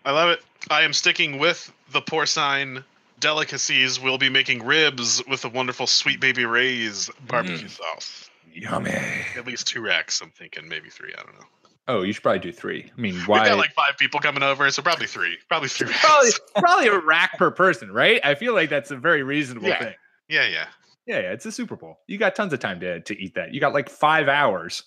[0.06, 0.40] I love it.
[0.70, 2.84] I am sticking with the porcine
[3.20, 4.00] delicacies.
[4.00, 8.30] We'll be making ribs with the wonderful sweet baby Ray's barbecue sauce.
[8.54, 8.92] Yummy.
[9.36, 10.22] At least two racks.
[10.22, 11.14] I'm thinking maybe three.
[11.18, 11.46] I don't know.
[11.88, 12.92] Oh, you should probably do three.
[12.96, 13.42] I mean, why?
[13.42, 15.38] We've got like five people coming over, so probably three.
[15.50, 15.92] Probably three.
[15.92, 18.20] Probably probably a rack per person, right?
[18.24, 19.80] I feel like that's a very reasonable Yeah.
[19.80, 19.94] thing.
[20.30, 20.66] Yeah, yeah.
[21.06, 22.00] Yeah, yeah, it's a Super Bowl.
[22.08, 23.54] You got tons of time to to eat that.
[23.54, 24.84] You got like five hours.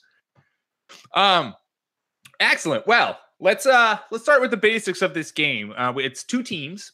[1.14, 1.54] Um,
[2.40, 2.86] excellent.
[2.86, 5.72] Well, let's uh let's start with the basics of this game.
[5.76, 6.92] Uh, it's two teams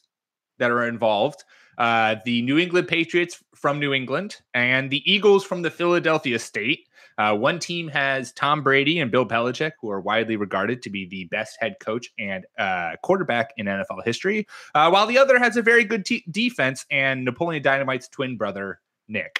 [0.57, 1.43] that are involved.
[1.77, 6.87] Uh, the New England Patriots from New England and the Eagles from the Philadelphia state.
[7.17, 11.05] Uh, one team has Tom Brady and Bill Belichick, who are widely regarded to be
[11.05, 15.55] the best head coach and uh, quarterback in NFL history, uh, while the other has
[15.55, 19.39] a very good defense and Napoleon Dynamite's twin brother, Nick.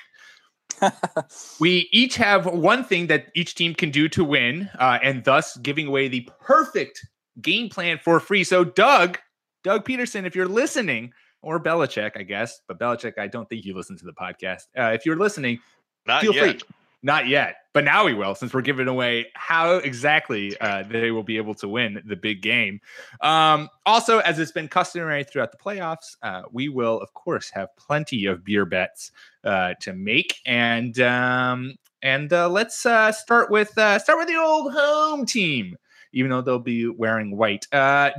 [1.60, 5.58] We each have one thing that each team can do to win, uh, and thus
[5.58, 7.06] giving away the perfect
[7.42, 8.44] game plan for free.
[8.44, 9.18] So, Doug,
[9.64, 13.76] Doug Pederson, if you're listening, or Belichick, I guess, but Belichick, I don't think you
[13.76, 14.64] listen to the podcast.
[14.78, 15.60] Uh, if you're listening,
[16.08, 16.62] Not feel yet.
[16.62, 16.70] free.
[17.06, 21.22] Not yet, but now we will, since we're giving away how exactly uh, they will
[21.22, 22.80] be able to win the big game.
[23.22, 27.70] Um, also, as it's been customary throughout the playoffs, uh, we will, of course, have
[27.78, 29.12] plenty of beer bets
[29.44, 34.38] uh, to make, and um, and uh, let's uh, start with uh, start with the
[34.38, 35.78] old home team,
[36.12, 37.68] even though they'll be wearing white.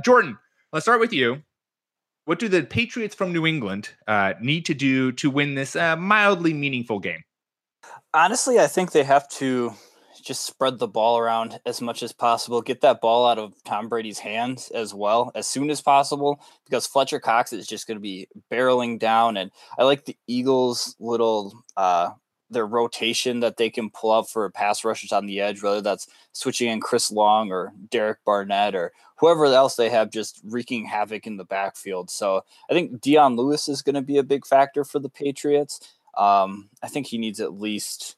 [0.01, 0.37] Jordan,
[0.71, 1.43] let's start with you.
[2.23, 5.97] What do the Patriots from New England uh, need to do to win this uh,
[5.97, 7.25] mildly meaningful game?
[8.13, 9.73] Honestly, I think they have to
[10.23, 13.87] just spread the ball around as much as possible, get that ball out of Tom
[13.87, 18.01] Brady's hands as well as soon as possible, because Fletcher Cox is just going to
[18.01, 19.37] be barreling down.
[19.37, 22.09] And I like the Eagles' little uh,
[22.49, 26.07] their rotation that they can pull up for pass rushers on the edge, whether that's
[26.31, 31.27] switching in Chris Long or Derek Barnett or whoever else they have just wreaking havoc
[31.27, 32.09] in the backfield.
[32.09, 35.96] So I think Dion Lewis is going to be a big factor for the Patriots.
[36.17, 38.15] Um, I think he needs at least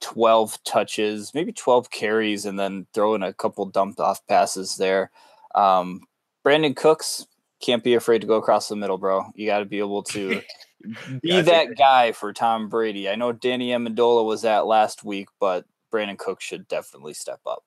[0.00, 5.10] 12 touches, maybe 12 carries, and then throw in a couple dumped off passes there.
[5.54, 6.02] Um,
[6.44, 7.26] Brandin Cooks
[7.60, 9.26] can't be afraid to go across the middle, bro.
[9.34, 10.40] You got to be able to
[11.22, 11.42] be Gotcha.
[11.44, 13.08] that guy for Tom Brady.
[13.08, 17.64] I know Danny Amendola was that last week, but Brandin Cooks should definitely step up.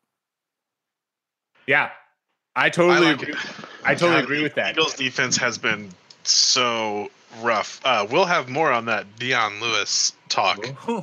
[1.66, 1.90] Yeah,
[2.56, 3.34] I totally like agree.
[3.34, 3.40] it.
[3.84, 4.72] I totally God, agree the with that.
[4.72, 5.90] Eagles defense has been
[6.24, 7.10] so
[7.41, 7.80] rough.
[7.84, 10.58] Uh, we'll have more on that Dion Lewis talk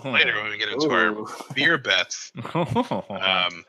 [0.05, 2.33] later when we get into our beer bets.
[2.45, 3.65] Um,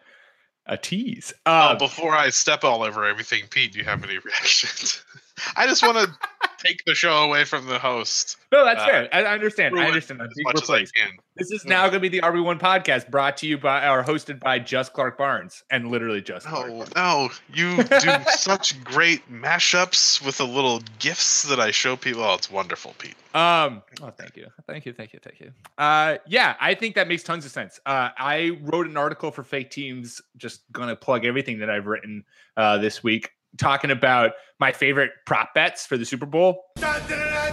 [0.67, 1.31] a tease.
[1.45, 5.03] oh, Uh, before I step all over everything, Pete, do you have any reactions?
[5.55, 8.37] I just want to take the show away from the host.
[8.51, 9.09] No, that's Uh, fair.
[9.11, 9.77] I understand.
[9.77, 10.21] I understand.
[10.21, 11.17] As much as I can.
[11.35, 14.39] This is now going to be the RB1 podcast brought to you by or hosted
[14.39, 16.69] by Just Clark Barnes and literally just Clark.
[16.69, 22.23] No, no, you do such great mashups with the little gifts that I show people.
[22.23, 23.15] Oh, it's wonderful, Pete.
[23.33, 25.51] Um, oh, thank you, thank you, thank you, thank you.
[25.77, 27.81] Uh, yeah, I think that makes tons of sense.
[27.85, 32.23] Uh, I wrote an article for Fake Teams, just gonna plug everything that I've written
[32.55, 36.63] uh, this week, talking about my favorite prop bets for the Super Bowl.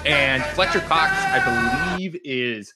[0.05, 2.75] And Fletcher Cox, I believe, is.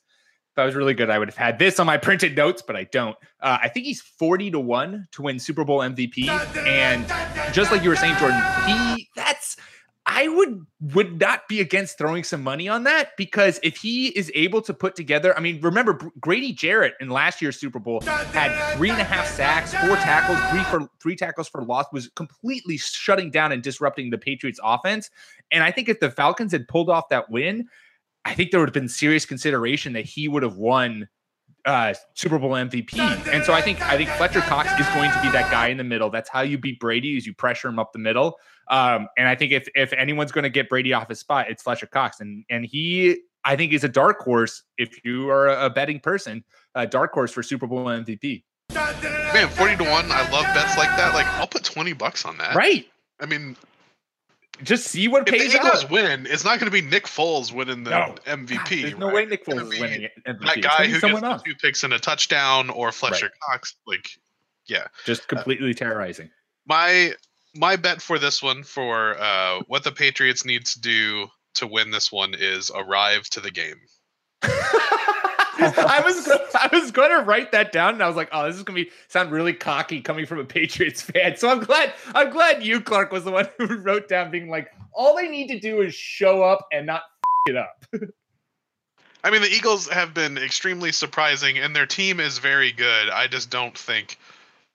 [0.53, 2.77] If I was really good, I would have had this on my printed notes, but
[2.77, 3.15] I don't.
[3.43, 6.29] Uh, I think he's 40 to 1 to win Super Bowl MVP.
[6.67, 7.07] And
[7.53, 9.11] just like you were saying, Jordan, he
[10.09, 10.65] I would
[10.95, 14.73] would not be against throwing some money on that because if he is able to
[14.73, 19.01] put together, I mean, remember Grady Jarrett in last year's Super Bowl had three and
[19.01, 23.51] a half sacks, four tackles, three for three tackles for loss, was completely shutting down
[23.51, 25.11] and disrupting the Patriots offense.
[25.51, 27.69] And I think if the Falcons had pulled off that win,
[28.25, 31.09] I think there would have been serious consideration that he would have won
[31.67, 32.99] uh, Super Bowl MVP.
[33.33, 35.77] And so I think I think Fletcher Cox is going to be that guy in
[35.77, 36.09] the middle.
[36.09, 38.39] That's how you beat Brady is you pressure him up the middle.
[38.69, 41.63] Um, and I think if if anyone's going to get Brady off his spot, it's
[41.63, 42.21] Fletcher Cox.
[42.21, 46.45] And and he I think is a dark horse if you are a betting person,
[46.75, 48.45] a dark horse for Super Bowl MVP.
[48.73, 50.11] Man, forty to one.
[50.11, 51.15] I love bets like that.
[51.15, 52.55] Like, I'll put twenty bucks on that.
[52.55, 52.87] Right.
[53.21, 53.57] I mean,
[54.63, 55.91] Just see what if the pays Eagles out.
[55.91, 58.15] win, it's not going to be Nick Foles winning the No.
[58.27, 58.83] MVP.
[58.83, 59.15] There's no right?
[59.15, 60.09] way Nick Foles is winning.
[60.27, 60.45] MVP.
[60.47, 61.43] That guy who gets else.
[61.43, 63.75] two picks and a touchdown, or Fletcher Cox.
[63.87, 64.09] Like,
[64.67, 64.87] yeah.
[65.05, 66.31] Just completely terrorizing.
[66.67, 67.13] my
[67.55, 71.91] my bet for this one for uh, what the Patriots need to do to win
[71.91, 73.77] this one is arrive to the game.
[75.59, 78.57] I was I was going to write that down, and I was like, "Oh, this
[78.57, 81.95] is going to be sound really cocky coming from a Patriots fan." So I'm glad
[82.15, 85.49] I'm glad you, Clark, was the one who wrote down, being like, "All they need
[85.49, 87.03] to do is show up and not
[87.47, 87.87] it up."
[89.25, 93.09] I mean, the Eagles have been extremely surprising, and their team is very good.
[93.09, 94.19] I just don't think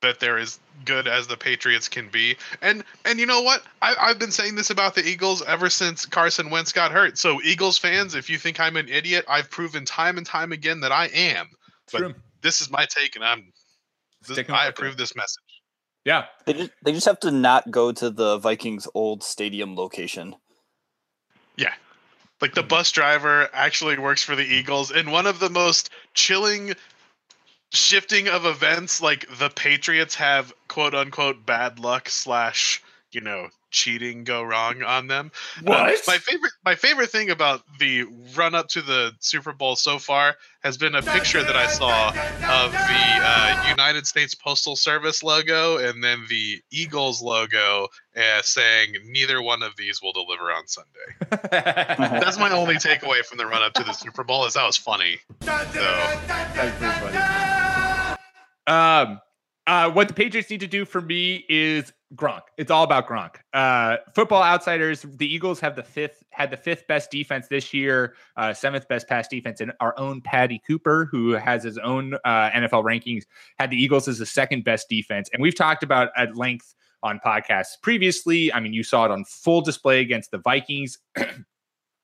[0.01, 2.35] that they're as good as the Patriots can be.
[2.61, 3.63] And and you know what?
[3.81, 7.17] I, I've been saying this about the Eagles ever since Carson Wentz got hurt.
[7.17, 10.81] So Eagles fans, if you think I'm an idiot, I've proven time and time again
[10.81, 11.47] that I am.
[11.91, 12.13] But True.
[12.41, 13.51] this is my take, and I'm
[14.27, 14.69] this, I with it.
[14.69, 15.43] approve this message.
[16.03, 20.35] Yeah, They just, they just have to not go to the Vikings' old stadium location.
[21.57, 21.73] Yeah.
[22.41, 26.73] Like the bus driver actually works for the Eagles in one of the most chilling
[27.71, 32.81] shifting of events like the Patriots have quote unquote bad luck slash,
[33.13, 35.31] you know, cheating go wrong on them.
[35.57, 36.01] Uh, What?
[36.07, 38.03] my favorite my favorite thing about the
[38.35, 42.09] run up to the Super Bowl so far has been a picture that I saw
[42.09, 42.77] of the
[43.23, 49.63] uh, United States Postal Service logo and then the Eagles logo uh, saying neither one
[49.63, 50.89] of these will deliver on Sunday.
[52.21, 54.77] That's my only takeaway from the run up to the Super Bowl is that was
[54.77, 55.17] funny.
[55.41, 58.17] So That's pretty funny.
[58.67, 59.19] Um,
[59.67, 62.41] uh, what the Patriots need to do for me is Gronk.
[62.57, 63.35] It's all about Gronk.
[63.53, 68.15] Uh, football outsiders, the Eagles have the fifth, had the fifth best defense this year,
[68.35, 72.49] uh, seventh best pass defense, and our own Patty Cooper, who has his own uh,
[72.51, 73.23] NFL rankings,
[73.59, 75.29] had the Eagles as the second best defense.
[75.31, 78.51] And we've talked about at length on podcasts previously.
[78.53, 80.97] I mean, you saw it on full display against the Vikings.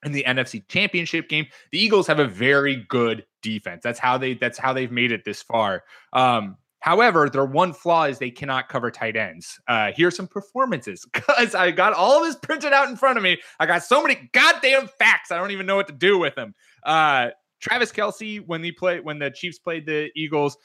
[0.06, 1.48] in the NFC Championship game.
[1.72, 3.82] The Eagles have a very good defense.
[3.84, 5.84] That's how they that's how they've made it this far.
[6.14, 9.60] Um, however, their one flaw is they cannot cover tight ends.
[9.68, 13.24] Uh, here's some performances because I got all of this printed out in front of
[13.24, 13.42] me.
[13.60, 15.30] I got so many goddamn facts.
[15.30, 16.56] I don't even know what to do with them.
[16.86, 20.56] Uh, Travis Kelce, when he played when the Chiefs played the Eagles,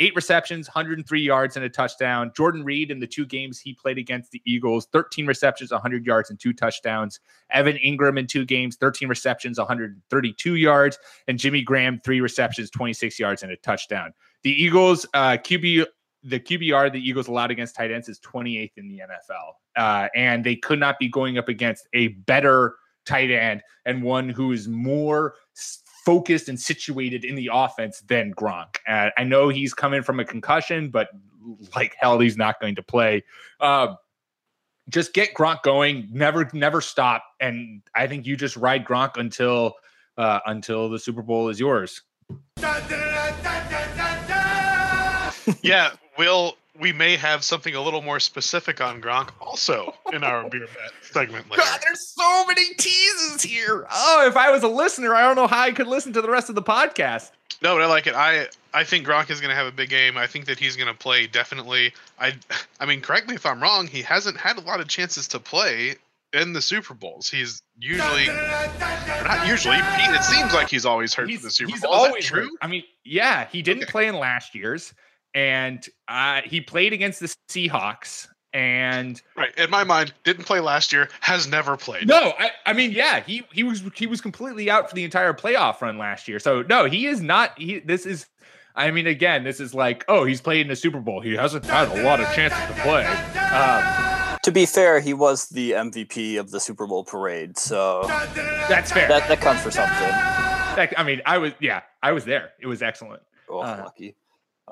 [0.00, 2.32] eight receptions, 103 yards, and a touchdown.
[2.36, 6.30] Jordan Reed in the two games he played against the Eagles, 13 receptions, 100 yards,
[6.30, 7.20] and two touchdowns.
[7.50, 10.98] Evan Engram in two games, 13 receptions, 132 yards.
[11.26, 14.12] And Jimmy Graham, three receptions, 26 yards, and a touchdown.
[14.42, 15.86] The Eagles, uh, QB,
[16.22, 19.52] the QBR the Eagles allowed against tight ends is 28th in the NFL.
[19.76, 22.74] Uh, and they could not be going up against a better
[23.06, 25.34] tight end and one who is more
[26.08, 28.76] focused and situated in the offense than Gronk.
[28.88, 31.10] Uh, I know he's coming from a concussion, but
[31.76, 33.24] like hell, he's not going to play.
[33.60, 33.96] Uh,
[34.88, 36.08] just get Gronk going.
[36.10, 37.24] Never, never stop.
[37.40, 39.74] And I think you just ride Gronk until
[40.16, 42.00] uh, until the Super Bowl is yours.
[45.62, 50.48] yeah, we'll we may have something a little more specific on Gronk also in our
[50.48, 51.62] beer bet segment later.
[51.62, 53.86] God, there's so many teases here.
[53.90, 56.30] Oh, if I was a listener, I don't know how I could listen to the
[56.30, 57.30] rest of the podcast.
[57.62, 58.14] No, but I like it.
[58.14, 60.16] I I think Gronk is going to have a big game.
[60.16, 61.92] I think that he's going to play definitely.
[62.20, 62.34] I
[62.78, 63.86] I mean, correct me if I'm wrong.
[63.88, 65.96] He hasn't had a lot of chances to play
[66.32, 67.28] in the Super Bowls.
[67.30, 69.76] He's usually not usually.
[69.76, 69.82] He,
[70.14, 71.92] it seems like he's always hurt He's, for the Super he's Bowl.
[71.94, 72.42] Is that always true?
[72.42, 72.50] hurt.
[72.62, 73.90] I mean, yeah, he didn't Okay.
[73.92, 74.92] play in last year's,
[75.34, 78.28] and uh, he played against the Seahawks.
[78.54, 79.54] And Right.
[79.58, 81.10] In my mind, didn't play last year.
[81.20, 82.08] Has never played.
[82.08, 85.34] no, I, I mean, yeah, he he was he was completely out for the entire
[85.34, 86.38] playoff run last year.
[86.38, 87.58] So no, he is not.
[87.58, 88.26] He this is.
[88.74, 91.20] I mean, again, this is like, oh, he's played in the Super Bowl.
[91.20, 93.04] He hasn't had a lot of chances to play.
[93.48, 98.04] Um, To be fair, he was the MVP of the Super Bowl parade, so
[98.68, 99.08] that's fair.
[99.08, 100.08] that that counts for something.
[100.08, 102.52] That- I mean, I was yeah, I was there.
[102.60, 103.20] It was excellent.
[103.50, 104.14] Oh, Uh, lucky.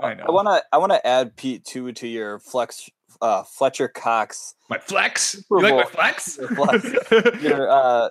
[0.01, 2.88] I I want to I want to add Pete too to your flex
[3.20, 5.22] uh, Fletcher Cox My flex.
[5.49, 6.38] Super you like my flex?
[6.38, 7.42] Your flex.
[7.42, 8.09] your uh,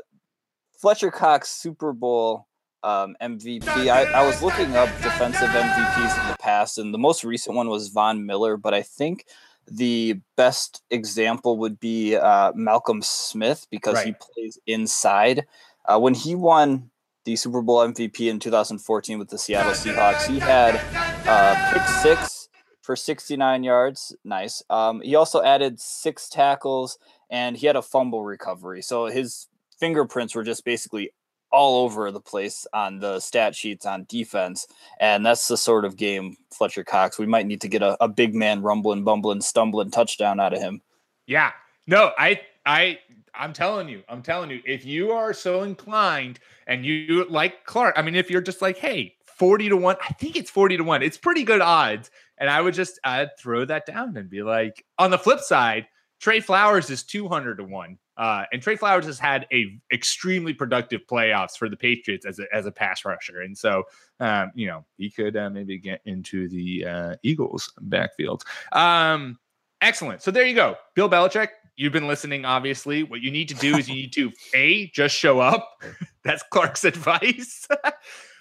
[0.73, 2.47] Fletcher Cox Super Bowl
[2.83, 3.67] um, MVP.
[3.67, 7.67] I, I was looking up defensive MVPs in the past, and the most recent one
[7.67, 9.25] was Von Miller, but I think
[9.67, 15.45] the best example would be uh, Malcolm Smith because he plays inside.
[15.85, 16.89] Uh, when he won
[17.25, 20.79] the Super Bowl MVP in 2014 with the Seattle Seahawks, he had
[21.27, 22.49] uh, pick six
[22.81, 24.15] for 69 yards.
[24.23, 24.63] Nice.
[24.69, 26.99] Um, he also added six tackles
[27.29, 28.81] and he had a fumble recovery.
[28.81, 29.47] So his
[29.79, 31.11] fingerprints were just basically
[31.51, 34.67] all over the place on the stat sheets on defense.
[34.99, 37.17] And that's the sort of game Fletcher Cox.
[37.17, 40.59] We might need to get a, a big man rumbling, bumbling, stumbling touchdown out of
[40.59, 40.81] him.
[41.25, 41.53] Yeah.
[41.87, 42.99] No, I I
[43.37, 47.95] I'm telling you, I'm telling you, if you are so inclined and you like Clark,
[47.97, 50.83] I mean, if you're just like, hey, 40 to 1, I think it's 40 to
[50.83, 51.03] 1.
[51.03, 52.09] It's pretty good odds.
[52.37, 55.87] And I would just I'd throw that down and be like, on the flip side,
[56.19, 57.97] Trey Flowers is 200 to 1.
[58.17, 62.45] Uh, and Trey Flowers has had a extremely productive playoffs for the Patriots as a,
[62.53, 63.41] as a pass rusher.
[63.41, 63.83] And so,
[64.21, 68.43] um, you know, he could uh, maybe get into the uh, Eagles backfield.
[68.71, 69.37] Um,
[69.81, 70.21] excellent.
[70.21, 70.77] So there you go.
[70.95, 73.03] Bill Belichick, you've been listening, obviously.
[73.03, 75.81] What you need to do is you need to A, just show up.
[76.23, 77.67] That's Clark's advice.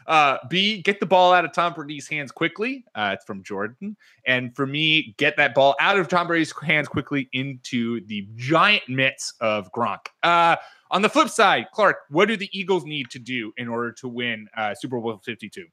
[0.06, 2.84] Uh, B, get the ball out of Tom Brady's hands quickly.
[2.94, 3.96] Uh, it's from Jordan.
[4.26, 8.82] And for me, get that ball out of Tom Brady's hands quickly into the giant
[8.86, 10.08] mitts of Gronk.
[10.22, 10.56] Uh,
[10.90, 14.08] on the flip side, Clark, what do the Eagles need to do in order to
[14.08, 15.66] win uh, Super Bowl 52?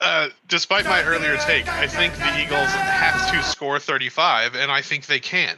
[0.00, 4.82] Uh, despite my earlier take, I think the Eagles have to score 35, and I
[4.82, 5.56] think they can.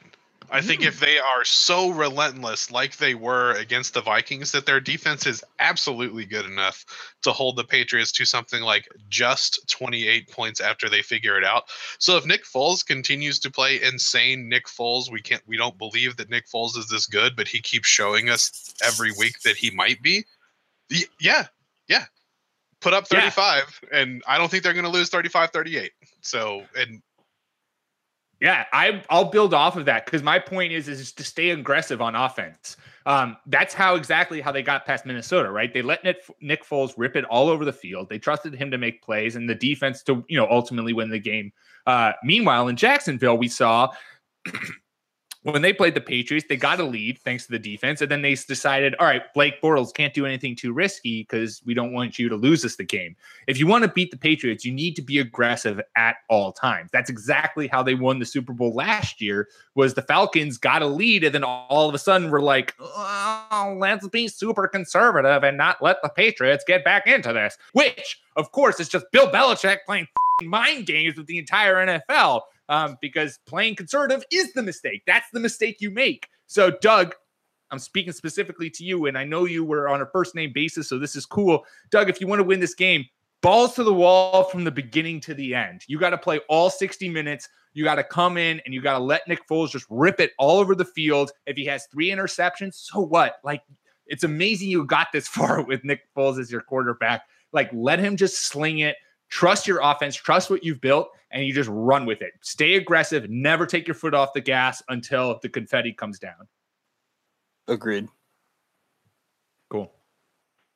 [0.51, 1.05] I think if hmm.
[1.05, 6.24] they are so relentless, like they were against the Vikings, that their defense is absolutely
[6.24, 6.84] good enough
[7.22, 11.64] to hold the Patriots to something like just 28 points after they figure it out.
[11.99, 16.16] So if Nick Foles continues to play insane Nick Foles, we can't we don't believe
[16.16, 19.70] that Nick Foles is this good, but he keeps showing us every week that he
[19.70, 20.24] might be.
[21.20, 21.47] Yeah,
[21.88, 22.05] yeah.
[22.80, 23.30] Put up Yeah.
[23.30, 25.90] 35 and I don't think they're going to lose 35-38.
[26.20, 27.03] So, and
[28.45, 32.03] Yeah, I I'll build off of that because my point is is to stay aggressive
[32.03, 32.76] on offense.
[33.07, 35.72] Um, that's how exactly how they got past Minnesota, right?
[35.72, 38.11] They let Nick, Nick Foles rip it all over the field.
[38.11, 41.18] They trusted him to make plays and the defense to you know ultimately win the
[41.18, 41.55] game.
[41.86, 43.88] Uh, meanwhile, in Jacksonville, we saw
[45.45, 48.22] when they played the Patriots, they got a lead thanks to the defense, and then
[48.22, 52.18] they decided, all right, Blake Bortles can't do anything too risky because we don't want
[52.18, 53.14] you to lose us the game.
[53.47, 56.90] If you want to beat the Patriots, you need to be aggressive at all times.
[56.92, 59.49] That's exactly how they won the Super Bowl last year.
[59.74, 63.76] Was the Falcons got a lead, and then all of a sudden we're like, oh,
[63.78, 67.59] let's be super conservative and not let the Patriots get back into this.
[67.74, 70.09] Which, of course, is just Bill Belichick playing
[70.42, 75.03] mind games with the entire NFL um, because playing conservative is the mistake.
[75.07, 76.29] That's the mistake you make.
[76.47, 77.15] So, Doug,
[77.71, 80.89] I'm speaking specifically to you, and I know you were on a first name basis,
[80.89, 81.65] so this is cool.
[81.91, 83.05] Doug, if you want to win this game,
[83.45, 85.83] balls to the wall from the beginning to the end.
[85.87, 87.49] You got to play all 60 minutes.
[87.75, 90.33] You got to come in and you got to let Nick Foles just rip it
[90.39, 91.33] all over the field.
[91.47, 93.41] If he has three interceptions, so what?
[93.45, 93.62] Like,
[94.07, 97.23] it's amazing you got this far with Nick Foles as your quarterback.
[97.53, 98.97] Like, let him just sling it.
[99.35, 102.35] Trust your offense, trust what you've built, and you just run with it.
[102.41, 103.28] Stay aggressive.
[103.28, 106.47] Never take your foot off the gas until the confetti comes down.
[107.66, 108.07] Agreed.
[109.70, 109.91] Cool.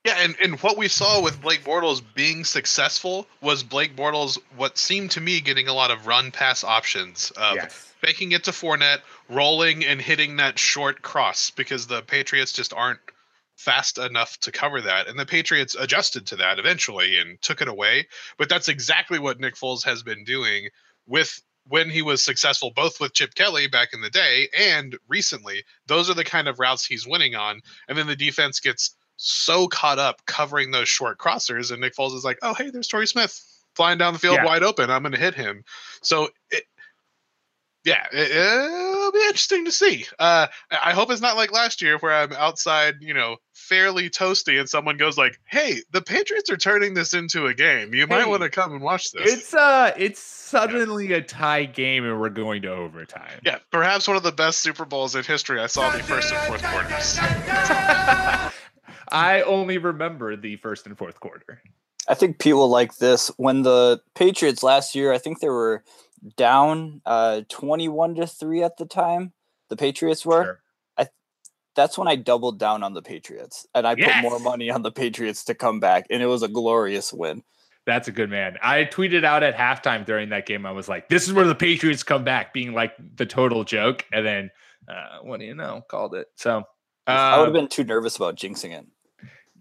[0.05, 4.77] Yeah, and, and what we saw with Blake Bortles being successful was Blake Bortles what
[4.77, 7.73] seemed to me getting a lot of run pass options of yes.
[8.01, 12.99] faking it to Fournette, rolling and hitting that short cross because the Patriots just aren't
[13.59, 15.09] fast enough to cover that.
[15.09, 18.07] And the Patriots adjusted to that eventually and took it away.
[18.39, 20.69] But that's exactly what Nick Foles has been doing
[21.07, 25.65] with when he was successful both with Chip Kelly back in the day and recently.
[25.87, 27.61] Those are the kind of routes he's winning on.
[27.89, 32.15] And then the defense gets so caught up covering those short crossers and Nick Foles
[32.15, 33.45] is like, "Oh, hey, there's Torrey Smith
[33.75, 34.45] flying down the field Yeah.
[34.45, 34.89] wide open.
[34.89, 35.65] I'm going to hit him."
[36.01, 36.63] So it,
[37.85, 40.07] yeah, it, will be interesting to see.
[40.19, 44.59] Uh, I hope it's not like last year where I'm outside, you know, fairly toasty,
[44.59, 47.95] and someone goes like, "Hey, the Patriots are turning this into a game.
[47.95, 52.05] You might want to come and watch this." It's uh it's suddenly a tie game
[52.05, 53.41] and we're going to overtime.
[53.45, 55.61] yeah, perhaps one of the best Super Bowls in history.
[55.61, 57.19] I saw the first and fourth quarters.
[59.11, 61.63] I only remember the first and fourth quarter.
[62.09, 65.13] I think people like this when the Patriots last year.
[65.13, 65.85] I think there were
[66.37, 69.33] down uh, twenty-one to three at the time.
[69.69, 70.45] The Patriots were.
[70.45, 70.61] Sure.
[71.77, 74.91] That's when I doubled down on the Patriots and I put more money on the
[74.91, 77.45] Patriots to come back, and it was a glorious win.
[77.87, 78.57] That's a good man.
[78.61, 80.67] I tweeted out at halftime during that game.
[80.67, 84.05] I was like, "This is where the Patriots come back," being like the total joke,
[84.13, 84.51] and then
[84.89, 85.83] uh, what do you know?
[85.89, 86.27] Called it.
[86.35, 86.65] So
[87.07, 88.85] I would have uh, been too nervous about jinxing it.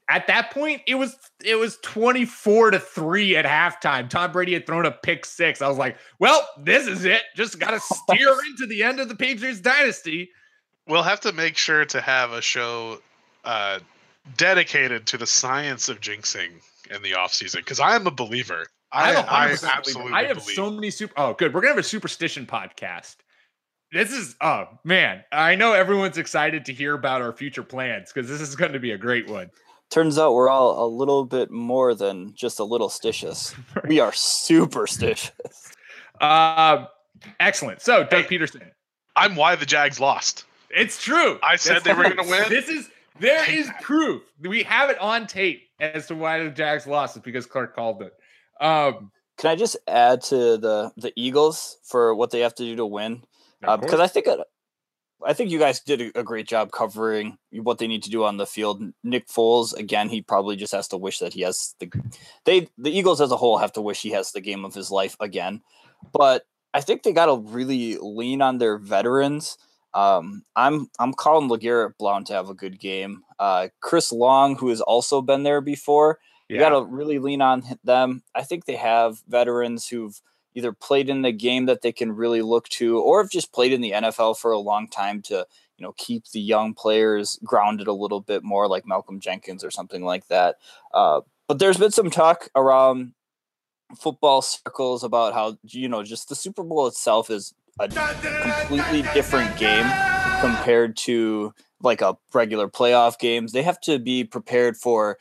[0.09, 4.09] At that point, it was it was twenty four to three at halftime.
[4.09, 5.61] Tom Brady had thrown a pick six.
[5.61, 7.23] I was like, "Well, this is it.
[7.35, 10.29] Just got to steer into the end of the Patriots dynasty."
[10.87, 13.01] We'll have to make sure to have a show
[13.43, 13.79] uh,
[14.37, 18.67] dedicated to the science of jinxing in the off season because I am a believer.
[18.93, 20.55] I, I'm I absolutely I have believe.
[20.55, 21.13] so many super.
[21.17, 21.53] Oh, good.
[21.53, 23.17] We're gonna have a superstition podcast.
[23.91, 25.23] This is oh man.
[25.31, 28.79] I know everyone's excited to hear about our future plans because this is going to
[28.79, 29.49] be a great one.
[29.89, 33.55] Turns out we're all a little bit more than just a little stitious.
[33.87, 35.71] We are superstitious.
[36.19, 36.85] Uh,
[37.39, 37.81] excellent.
[37.81, 38.37] So, Doug Hey.
[38.37, 38.69] Pederson,
[39.15, 40.45] I'm why the Jags lost.
[40.69, 41.39] it's true.
[41.41, 42.49] I said That's they were gonna win.
[42.49, 43.81] This is there Take is that.
[43.81, 44.21] proof.
[44.41, 47.15] We have it on tape as to why the Jags lost.
[47.17, 48.13] Is because Clark called it.
[48.59, 52.75] Um, Can I just add to the the Eagles for what they have to do
[52.75, 53.23] to win?
[53.63, 53.99] Uh, because.
[53.99, 54.39] I think it,
[55.25, 58.37] I think you guys did a, great job covering what they need to do on
[58.37, 58.81] the field.
[59.03, 61.91] Nick Foles again, he probably just has to wish that he has the
[62.45, 64.91] they the Eagles as a whole have to wish he has the game of his
[64.91, 65.61] life again.
[66.13, 69.57] But I think they got to really lean on their veterans.
[69.93, 73.23] Um, I'm I'm calling Legarrette Blount to have a good game.
[73.39, 77.63] Uh, Chris Long, who has also been there before, you got to really lean on
[77.83, 78.23] them.
[78.35, 80.21] I think they have veterans who've
[80.57, 83.71] either played in the game that they can really look to, or have just played
[83.71, 85.45] in the NFL for a long time to,
[85.77, 89.69] you know, keep the young players grounded a little bit more, like Malcolm Jenkins or
[89.69, 90.55] something like that.
[90.91, 93.13] Uh, but there's been some talk around
[93.95, 99.55] football circles about how you know just the Super Bowl itself is a completely different
[99.57, 99.85] game
[100.41, 103.51] compared to like a regular playoff games.
[103.51, 105.17] They have to be prepared for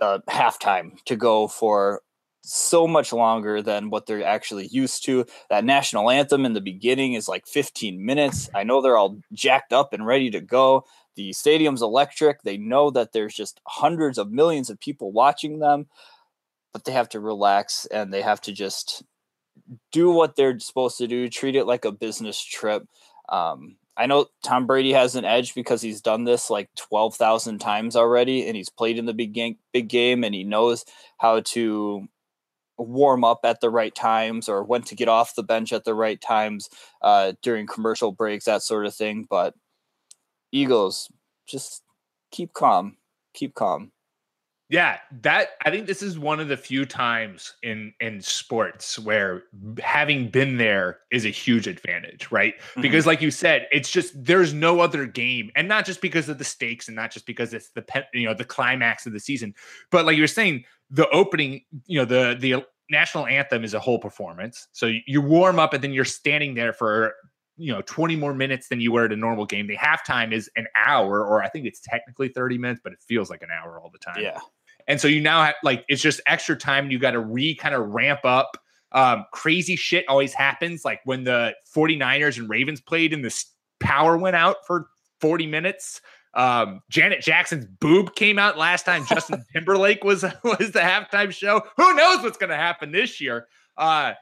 [0.00, 2.02] uh, halftime to go for
[2.44, 5.24] so much longer than what they're actually used to.
[5.48, 8.50] That national anthem in the beginning is like 15 minutes.
[8.54, 10.84] I know they're all jacked up and ready to go.
[11.16, 12.42] The stadium's electric.
[12.42, 15.86] They know that there's just hundreds of millions of people watching them,
[16.72, 19.02] but they have to relax and they have to just
[19.92, 22.86] do what they're supposed to do, treat it like a business trip.
[23.28, 27.94] Um, I know Tom Brady has an edge because he's done this like 12,000 times
[27.94, 30.84] already and he's played in the big game, big game and he knows
[31.18, 32.08] how to
[32.78, 35.94] warm up at the right times or when to get off the bench at the
[35.94, 36.68] right times
[37.02, 39.26] uh, during commercial breaks, that sort of thing.
[39.28, 39.54] But
[40.52, 41.08] Eagles,
[41.46, 41.82] just
[42.30, 42.96] keep calm,
[43.32, 43.92] keep calm.
[44.74, 49.44] Yeah, that I think this is one of the few times in in sports where
[49.80, 52.54] having been there is a huge advantage, right?
[52.58, 52.80] Mm-hmm.
[52.80, 56.38] Because like you said, it's just there's no other game and not just because of
[56.38, 59.54] the stakes and not just because it's the you know the climax of the season,
[59.92, 63.78] but like you were saying the opening, you know, the the national anthem is a
[63.80, 64.66] whole performance.
[64.72, 67.14] So you- you warm up and then you're standing there for
[67.56, 69.68] you know 20 more minutes than you were at a normal game.
[69.68, 73.30] The halftime is an hour or I think it's technically 30 minutes, but it feels
[73.30, 74.20] like an hour all the time.
[74.20, 74.40] Yeah.
[74.86, 76.90] And so you now have like it's just extra time.
[76.90, 78.56] You got to re kind of ramp up.
[78.92, 80.84] Um, crazy shit always happens.
[80.84, 83.34] Like when the 49ers and Ravens played and the
[83.80, 84.88] power went out for
[85.20, 86.00] 40 minutes.
[86.34, 91.62] Um, Janet Jackson's boob came out last time Justin Timberlake was was the halftime show.
[91.76, 93.46] Who knows what's gonna happen this year?
[93.76, 94.14] Uh,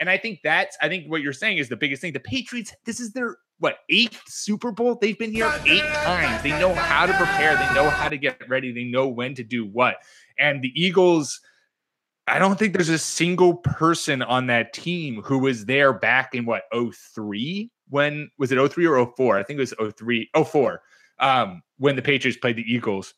[0.00, 2.12] and I think that's I think what you're saying is the biggest thing.
[2.12, 4.96] The Patriots, this is their what eighth Super Bowl?
[5.00, 6.42] They've been here eight times.
[6.42, 9.44] They know how to prepare, they know how to get ready, they know when to
[9.44, 9.96] do what.
[10.38, 11.40] And the Eagles,
[12.26, 16.46] I don't think there's a single person on that team who was there back in
[16.46, 16.64] what
[17.14, 19.38] 03 when was it 03 or 04?
[19.38, 20.80] I think it was 03, 04,
[21.18, 23.14] um, when the Patriots played the Eagles.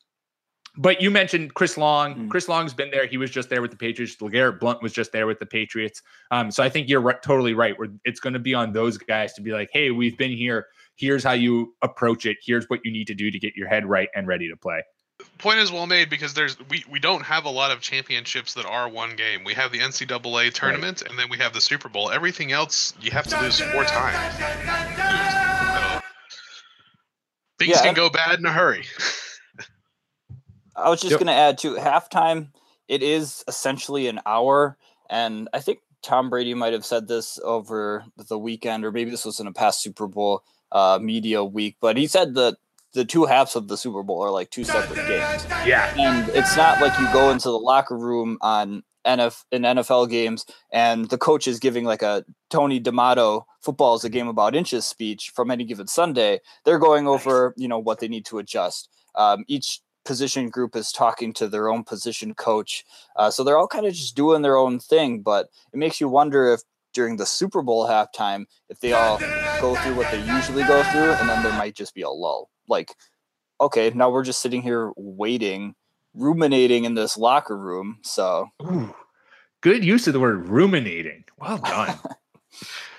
[0.75, 2.15] But you mentioned Chris Long.
[2.15, 2.29] Mm.
[2.29, 3.05] Chris Long's been there.
[3.05, 4.15] He was just there with the Patriots.
[4.15, 6.01] LeGarrette Blount was just there with the Patriots.
[6.31, 7.77] Um, so I think you're right, totally right.
[7.77, 10.67] Where it's going to be on those guys to be like, "Hey, we've been here.
[10.95, 12.37] Here's how you approach it.
[12.43, 14.81] Here's what you need to do to get your head right and ready to play."
[15.37, 18.65] point is well made because there's we, we don't have a lot of championships that
[18.65, 19.43] are one game.
[19.43, 22.11] We have the NCAA tournament and then we have the Super Bowl.
[22.11, 24.35] Everything else you have to lose four times.
[27.59, 28.85] Things Yeah, can go bad in a hurry.
[30.75, 31.19] I was just Yep.
[31.19, 32.49] going to add to halftime.
[32.87, 34.77] It is essentially an hour,
[35.09, 39.25] and I think Tom Brady might have said this over the weekend, or maybe this
[39.25, 41.77] was in a past Super Bowl uh, media week.
[41.79, 42.57] But he said that
[42.93, 45.93] the two halves of the Super Bowl are like two separate games, Yeah.
[45.97, 50.45] and it's not like you go into the locker room on NF in NFL games
[50.71, 54.85] and the coach is giving like a Tony D'Amato football is a game about inches
[54.85, 56.39] speech from any given Sunday.
[56.63, 58.87] They're going over you know what they need to adjust.
[59.15, 62.85] Um, each position group is talking to their own position coach.
[63.15, 66.07] Uh, so they're all kind of just doing their own thing, but it makes you
[66.07, 66.61] wonder if
[66.93, 69.17] during the Super Bowl halftime, if they all
[69.59, 72.49] go through what they usually go through, and then there might just be a lull.
[72.67, 72.95] Like,
[73.59, 75.75] okay, now we're just sitting here waiting,
[76.13, 77.99] ruminating in this locker room.
[78.03, 78.93] So Ooh,
[79.61, 81.25] good use of the word ruminating.
[81.37, 81.97] Well done.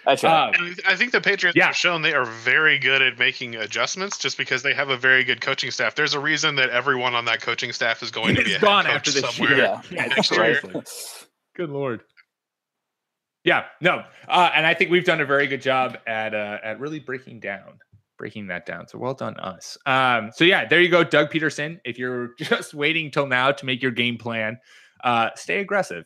[0.06, 0.48] I try.
[0.50, 1.66] Um, I think the Patriots Yeah.
[1.66, 5.24] have shown they are very good at making adjustments just because they have a very
[5.24, 5.94] good coaching staff.
[5.94, 8.60] There's a reason that everyone on that coaching staff is going to be a head
[8.62, 9.56] gone coach after this somewhere.
[9.56, 9.64] year.
[9.64, 9.80] Yeah.
[9.90, 10.60] Yeah, next year.
[10.60, 10.82] seriously.
[11.56, 12.02] Good lord.
[13.44, 16.80] Yeah, no, uh, and I think we've done a very good job at uh, at
[16.80, 17.78] really breaking down
[18.16, 18.88] breaking that down.
[18.88, 19.76] So well done us.
[19.86, 21.78] Um, so yeah, there you go, Doug Pederson.
[21.84, 24.58] If you're just waiting till now to make your game plan,
[25.02, 26.04] uh, stay aggressive.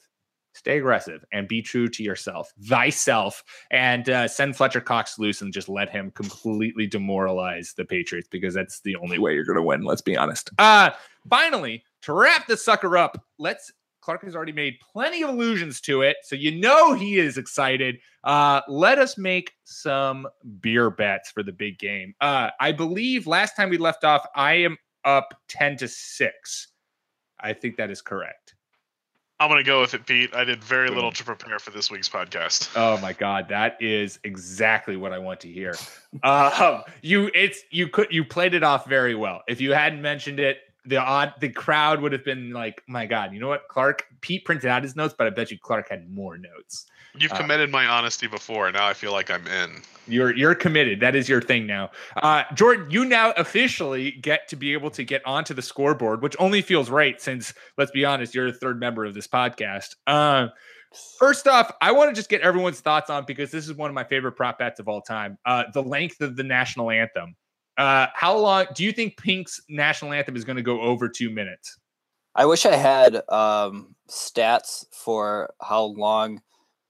[0.58, 5.52] Stay aggressive and be true to yourself, thyself, and uh, send Fletcher Cox loose and
[5.52, 9.62] just let him completely demoralize the Patriots because that's the only way you're going to
[9.62, 9.84] win.
[9.84, 10.50] Let's be honest.
[10.58, 10.90] Uh,
[11.30, 16.02] finally, to wrap this sucker up, let's Clark has already made plenty of allusions to
[16.02, 17.98] it, so you know he is excited.
[18.24, 20.26] Uh, let us make some
[20.60, 22.14] beer bets for the big game.
[22.20, 26.68] Uh, I believe last time we left off, I am up 10 to 6.
[27.38, 28.54] I think that is correct.
[29.40, 30.34] I'm gonna go with it, Pete.
[30.34, 32.70] I did very little to prepare for this week's podcast.
[32.74, 35.74] Oh my god, that is exactly what I want to hear.
[36.22, 39.42] Um, you it's you could you played it off very well.
[39.46, 43.34] If you hadn't mentioned it, the odd the crowd would have been like, "My god,
[43.34, 43.68] you know what?
[43.68, 46.86] Clark Pete printed out his notes, but I bet you Clark had more notes."
[47.20, 48.70] You've Uh, my honesty before.
[48.72, 49.82] Now I feel like I'm in.
[50.06, 51.00] You're you're committed.
[51.00, 51.90] That is your thing now.
[52.16, 56.34] Uh, Jordan, you now officially get to be able to get onto the scoreboard, which
[56.38, 59.96] only feels right since, let's be honest, you're the third member of this podcast.
[60.06, 60.48] Uh,
[61.18, 63.94] first off, I want to just get everyone's thoughts on because this is one of
[63.94, 65.38] my favorite prop bets of all time.
[65.44, 67.36] Uh, the length of the national anthem.
[67.76, 71.30] Uh, how long do you think Pink's national anthem is going to go over two
[71.30, 71.78] minutes?
[72.34, 76.40] I wish I had um, stats for how long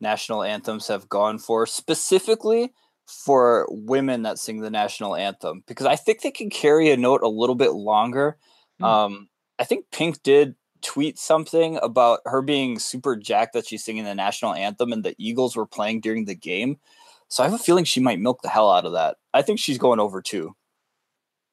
[0.01, 2.73] national anthems have gone for, specifically
[3.07, 7.23] for women that sing the national anthem, because I think they can carry a note
[7.23, 8.37] a little bit longer.
[8.79, 8.85] Hmm.
[8.85, 9.29] Um,
[9.59, 14.15] I think Pink did tweet something about her being super jacked that she's singing the
[14.15, 16.79] national anthem and the Eagles were playing during the game.
[17.29, 19.17] So I have a feeling she might milk the hell out of that.
[19.35, 20.55] I think she's going over two.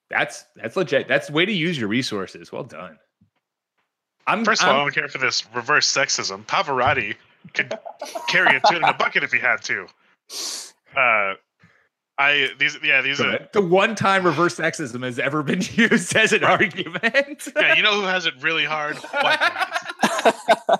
[0.09, 1.07] That's that's legit.
[1.07, 2.51] That's the way to use your resources.
[2.51, 2.99] Well done.
[4.27, 6.45] I'm First of all, I I'm- don't care for this reverse sexism.
[6.45, 7.15] Pavarotti
[7.53, 7.77] could
[8.27, 9.87] carry a tune in a bucket if he had to.
[10.95, 11.35] Uh,
[12.17, 13.47] I these yeah these are.
[13.51, 17.47] The one time reverse sexism has ever been used as an argument.
[17.55, 18.97] yeah you know who has it really hard?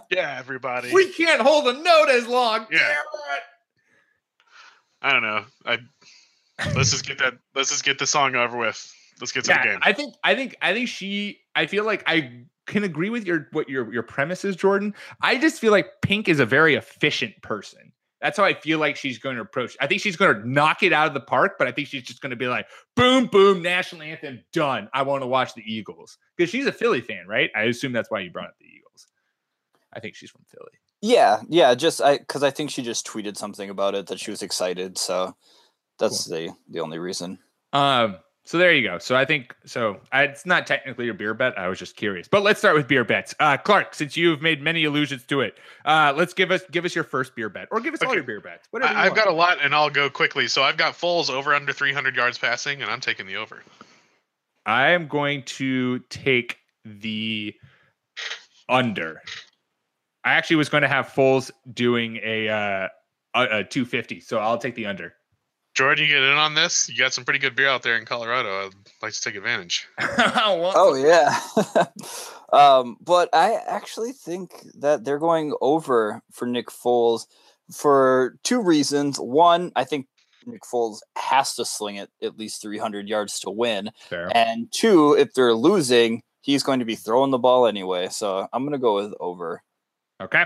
[0.09, 0.91] Yeah, everybody.
[0.91, 2.65] we can't hold a note as long.
[2.71, 2.79] Yeah.
[2.79, 3.43] Damn it.
[5.03, 5.45] I don't know.
[5.65, 5.77] I
[6.75, 7.35] let's just get that.
[7.53, 8.91] Let's just get the song over with.
[9.21, 9.79] Let's get to the game.
[9.83, 13.47] I think I think I think she I feel like I can agree with your
[13.51, 14.93] what your your premise is, Jordan.
[15.21, 17.91] I just feel like Pink is a very efficient person.
[18.21, 19.75] That's how I feel like she's going to approach.
[19.79, 22.01] I think she's going to knock it out of the park, but I think she's
[22.01, 24.89] just going to be like, boom, boom, national anthem, done.
[24.93, 27.51] I want to watch the Eagles because she's a Philly fan, right?
[27.55, 29.05] I assume that's why you brought up the Eagles.
[29.93, 30.71] I think she's from Philly.
[31.01, 34.31] Yeah, yeah, just I because I think she just tweeted something about it that she
[34.31, 34.97] was excited.
[34.97, 35.35] So
[35.99, 37.37] that's the the only reason.
[37.73, 38.99] Um, so there you go.
[38.99, 39.99] So I think so.
[40.11, 41.57] I, it's not technically a beer bet.
[41.57, 42.27] I was just curious.
[42.27, 43.33] But let's start with beer bets.
[43.39, 46.93] Uh, Clark, since you've made many allusions to it, uh, let's give us give us
[46.93, 48.67] your first beer bet, or give us all your beer bets.
[48.69, 48.93] Whatever.
[48.93, 49.25] you I, I've want.
[49.25, 50.47] got a lot, and I'll go quickly.
[50.47, 53.63] So I've got Foles over under 300 yards passing, and I'm taking the over.
[54.67, 57.55] I am going to take the
[58.69, 59.21] under.
[60.23, 62.87] I actually was going to have Foles doing a uh,
[63.33, 65.13] a, a 250, so I'll take the under.
[65.75, 66.89] Jordan, you get in on this?
[66.89, 68.67] You got some pretty good beer out there in Colorado.
[68.67, 69.87] I'd like to take advantage.
[70.47, 71.37] Oh yeah.
[72.53, 77.25] um, but I actually think that they're going over for Nick Foles
[77.71, 79.19] for two reasons.
[79.19, 80.07] One, I think
[80.45, 83.91] Nick Foles has to sling it at least 300 yards to win.
[84.09, 84.31] Fair.
[84.35, 88.07] And two, if they're losing, he's going to be throwing the ball anyway.
[88.09, 89.61] So I'm going to go with over.
[90.21, 90.45] Okay.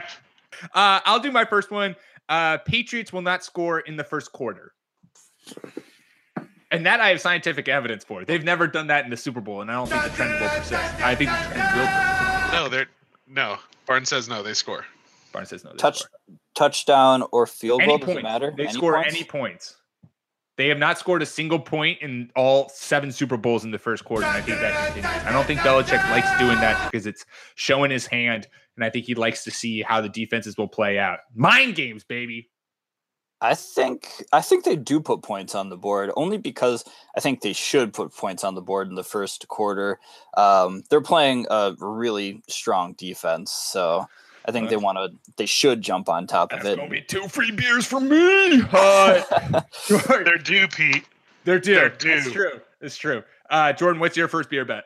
[0.73, 1.95] Uh, I'll do my first one.
[2.27, 4.73] Uh, Patriots will not score in the first quarter.
[6.71, 8.23] And that I have scientific evidence for.
[8.25, 10.49] They've never done that in the Super Bowl, and I don't think the trend will
[10.49, 10.73] persist.
[11.01, 12.53] I think the trend will persist.
[12.53, 12.87] No, they're
[13.27, 13.57] no.
[13.87, 14.43] Barnes says no.
[14.43, 14.85] They score.
[15.33, 15.71] Barnes says no.
[15.71, 16.19] they Touch score.
[16.55, 18.53] touchdown or field goal doesn't matter.
[18.55, 19.15] They Any score points?
[19.15, 19.75] any points.
[20.57, 24.03] They have not scored a single point in all seven Super Bowls in the first
[24.03, 25.25] quarter, and I think that continues.
[25.25, 27.25] I don't think Belichick likes doing that because it's
[27.55, 28.45] showing his hand,
[28.75, 31.19] and I think he likes to see how the defenses will play out.
[31.33, 32.49] Mind games, baby.
[33.41, 36.83] I think I think they do put points on the board only because
[37.15, 39.99] I think they should put points on the board in the first quarter.
[40.35, 44.07] Um, they're playing a really strong defense, so
[44.45, 45.17] I think they want to.
[45.37, 46.77] They should jump on top of That's it.
[46.77, 48.61] gonna be two free beers for me.
[48.73, 49.21] Uh,
[49.87, 51.05] Jordan, They're due, Pete.
[51.45, 51.75] they're due.
[51.75, 52.61] they're It's true.
[52.81, 53.23] It's true.
[53.49, 54.83] Uh, Jordan, what's your first beer bet?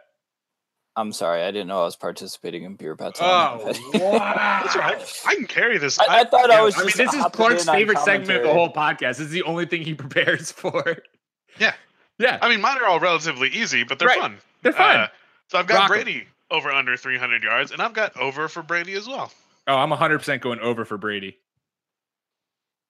[0.95, 3.19] I'm sorry, I didn't know I was participating in beer bets.
[3.21, 4.63] Oh, wow.
[4.75, 5.21] Right.
[5.25, 5.99] I can carry this.
[5.99, 6.75] I, I thought I was.
[6.75, 9.17] I mean, just this is Clark's favorite segment of the whole podcast.
[9.17, 10.97] This is the only thing he prepares for.
[11.59, 11.73] Yeah.
[12.19, 12.37] Yeah.
[12.41, 14.19] I mean, mine are all relatively easy, but they're Right.
[14.19, 14.37] fun.
[14.61, 14.99] They're fun.
[14.99, 15.07] Uh,
[15.49, 16.03] so I've got Rock 'em.
[16.03, 19.31] Brady over under 300 yards, and I've got over for Brady as well.
[19.67, 21.37] oh, I'm 100% going over for Brady.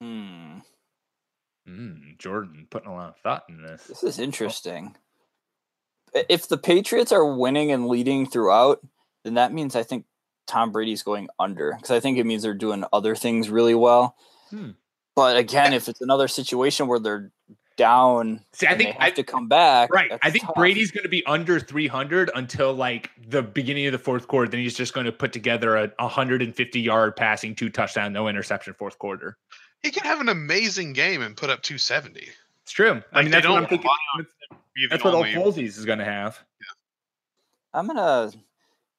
[0.01, 0.57] Hmm,
[1.69, 3.83] Mm, Jordan putting a lot of thought in this.
[3.85, 4.97] this is interesting.
[6.15, 8.79] I- If the Patriots are winning and leading throughout,
[9.23, 10.05] then that means I think
[10.47, 14.15] Tom Brady's going under because I think it means they're doing other things really well.
[14.49, 14.71] Hmm.
[15.15, 17.31] But again, if it's another situation where they're
[17.77, 19.91] down, See, I and think they have I, to come back.
[19.93, 20.11] right.
[20.21, 20.55] I think tough.
[20.55, 24.49] Brady's going to be under 300 until like the beginning of the fourth quarter.
[24.49, 28.73] Then he's just going to put together a 150 yard passing, two touchdown, no interception
[28.73, 29.37] fourth quarter.
[29.81, 32.27] He can have an amazing game and put up 270.
[32.63, 33.01] It's true.
[33.11, 33.89] I mean, that's what don't I'm thinking.
[33.89, 34.25] rely on
[34.75, 36.39] Be the That's what old only- Folsey's is going to have.
[37.73, 38.31] I'm gonna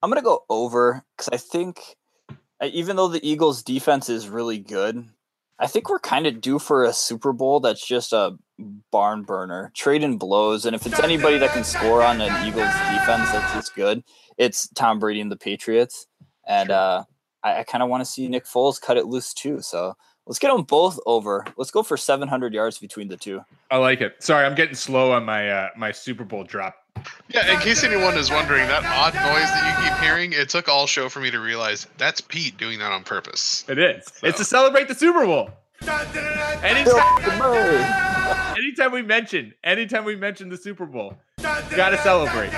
[0.03, 1.81] I'm gonna go over because I think
[2.63, 5.09] even though the Eagles defense is really good,
[5.61, 8.37] I think we're kind of due for a Super Bowl that's just a
[8.91, 13.31] barn burner, trading blows, and if it's anybody that can score on an Eagles defense
[13.31, 14.03] that's just good,
[14.39, 16.07] it's Tom Brady and the Patriots,
[16.47, 17.05] and uh,
[17.45, 19.61] I, I kind of want to see Nick Foles cut it loose too.
[19.61, 19.95] So
[20.27, 21.45] let's get them both over.
[21.57, 23.45] Let's go for 700 yards between the two.
[23.71, 24.23] I like it.
[24.23, 26.77] Sorry, I'm getting slow on my uh, my Super Bowl drop.
[27.29, 30.69] Yeah, in case anyone is wondering, that odd noise that you keep hearing, it took
[30.69, 33.65] all show for me to realize that's Pete doing that on purpose.
[33.69, 34.07] It is.
[34.23, 35.51] It's to celebrate the Super Bowl.
[36.63, 37.25] Anytime,
[38.57, 42.55] anytime we mention, anytime we mention the Super Bowl, gotta celebrate.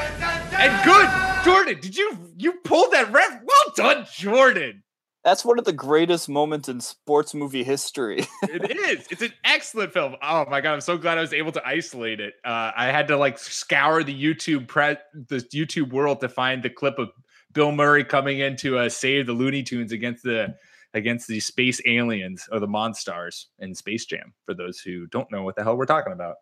[0.55, 1.09] And good,
[1.45, 1.81] Jordan.
[1.81, 3.41] Did you you pulled that ref?
[3.43, 4.83] Well done, Jordan.
[5.27, 8.25] That's one of the greatest moments in sports movie history.
[8.45, 9.09] It is.
[9.11, 10.15] It's an excellent film.
[10.23, 12.35] Oh my god, I'm so glad I was able to isolate it.
[12.45, 16.71] Uh, I had to like scour the YouTube pre- the YouTube world to find the
[16.71, 17.09] clip of
[17.53, 20.55] Bill Murray coming in to uh, save the Looney Tunes against the
[20.95, 24.33] against the space aliens or the Monstars in Space Jam.
[24.45, 26.37] For those who don't know what the hell we're talking about,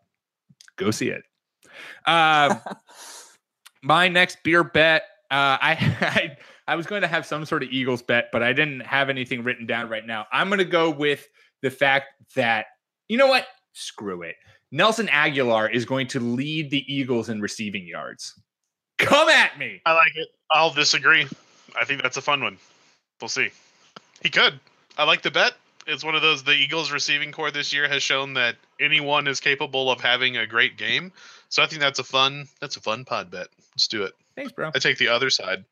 [0.75, 1.23] go see it.
[2.05, 2.59] Um,
[3.81, 5.01] my next beer bet.
[5.31, 6.37] Uh, I, I
[6.67, 9.43] I was going to have some sort of Eagles bet, but I didn't have anything
[9.43, 10.25] written down right now.
[10.31, 11.27] I'm going to go with
[11.61, 12.65] the fact that
[13.07, 13.45] you know what?
[13.73, 14.35] Screw it.
[14.71, 18.33] Nelson Agholor is going to lead the Eagles in receiving yards.
[18.97, 19.81] Come at me.
[19.85, 20.27] I like it.
[20.51, 21.27] I'll disagree.
[21.79, 22.57] I think that's a fun one.
[23.21, 23.49] We'll see.
[24.21, 24.59] He could.
[24.97, 25.53] I like the bet.
[25.87, 26.43] It's one of those.
[26.43, 30.47] The Eagles receiving corps this year has shown that anyone is capable of having a
[30.47, 31.11] great game.
[31.49, 32.47] So I think that's a fun.
[32.59, 33.47] That's a fun pod bet.
[33.73, 34.13] Let's do it.
[34.35, 34.71] Thanks, bro.
[34.73, 35.63] I take the other side.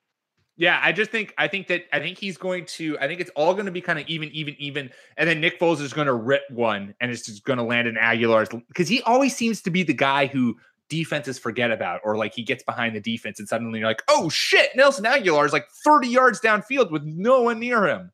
[0.55, 3.31] Yeah, I just think I think that I think he's going to I think it's
[3.35, 6.07] all going to be kind of even, even, even, and then Nick Foles is going
[6.07, 9.61] to rip one, and it's just going to land in Agholor's because he always seems
[9.63, 10.55] to be the guy who
[10.89, 14.29] defenses forget about, or like he gets behind the defense and suddenly you're like, oh
[14.29, 18.11] shit, Nelson Agholor is like 30 yards downfield with no one near him.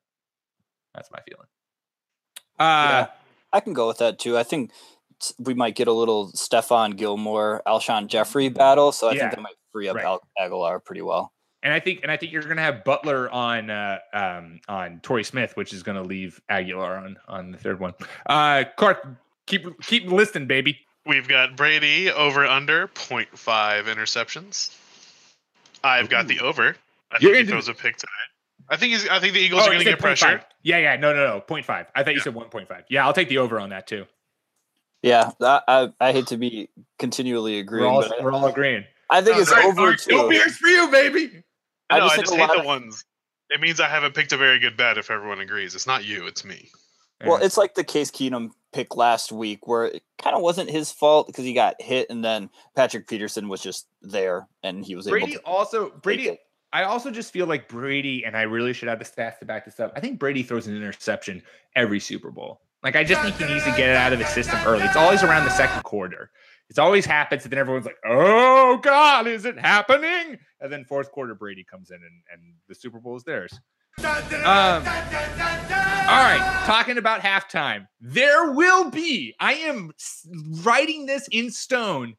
[0.94, 1.46] That's my feeling.
[2.58, 3.06] Uh, Yeah,
[3.52, 4.38] I can go with that too.
[4.38, 4.70] I think
[5.38, 9.42] we might get a little Stephon Gilmore, Alshon Jeffery battle, so I Yeah, think that
[9.42, 10.06] might free up right.
[10.06, 11.34] Al- Agholor pretty well.
[11.62, 15.24] And I think and I think you're gonna have Butler on uh um on Torrey
[15.24, 17.94] Smith, which is gonna leave Agholor on on the third one.
[18.26, 19.06] Uh Clark,
[19.46, 20.78] keep keep listening, baby.
[21.06, 24.76] We've got Brady over under 0.5 interceptions.
[25.82, 26.76] I've got the over.
[27.10, 28.10] I You're think he into- throws a pick tonight.
[28.68, 29.08] I think he's.
[29.08, 30.42] I think the Eagles Oh, are going to said get pressure.
[30.62, 31.86] Yeah, yeah, no, no, no, 0.5.
[31.94, 32.84] I thought you said 1.5.
[32.88, 34.04] Yeah, I'll take the over on that too.
[35.02, 38.84] Yeah, I, I, I hate to be continually We're agreeing, all but we're all agreeing.
[39.08, 40.16] I think No, it's sorry, over sorry, too.
[40.16, 41.42] No beers for you, baby.
[41.90, 43.04] I no, just I think just a hate lot the of- ones.
[43.52, 45.74] It means I haven't picked a very good bet if everyone agrees.
[45.74, 46.70] It's not you, it's me.
[47.24, 47.46] Well, Yeah.
[47.46, 51.26] it's like the Case Keenum pick last week where it kind of wasn't his fault
[51.26, 55.32] because he got hit and then Patrick Peterson was just there and he was Brady
[55.32, 56.28] able to also Brady.
[56.28, 56.40] it.
[56.72, 59.64] I also just feel like Brady, and I really should have the stats to back
[59.64, 59.92] this up.
[59.96, 61.42] I think Brady throws an interception
[61.74, 62.60] every Super Bowl.
[62.84, 64.84] Like I just think he needs to get it out of his system early.
[64.84, 66.30] It's always around the second quarter.
[66.70, 71.10] It's always happens, and then everyone's like, "Oh God, is it happening?" And then fourth
[71.10, 73.52] quarter, Brady comes in, and, and the Super Bowl is theirs.
[73.98, 74.06] Um,
[74.46, 77.86] all right, talking about halftime.
[78.00, 79.34] There will be.
[79.40, 79.90] I am
[80.62, 82.14] writing this in stone.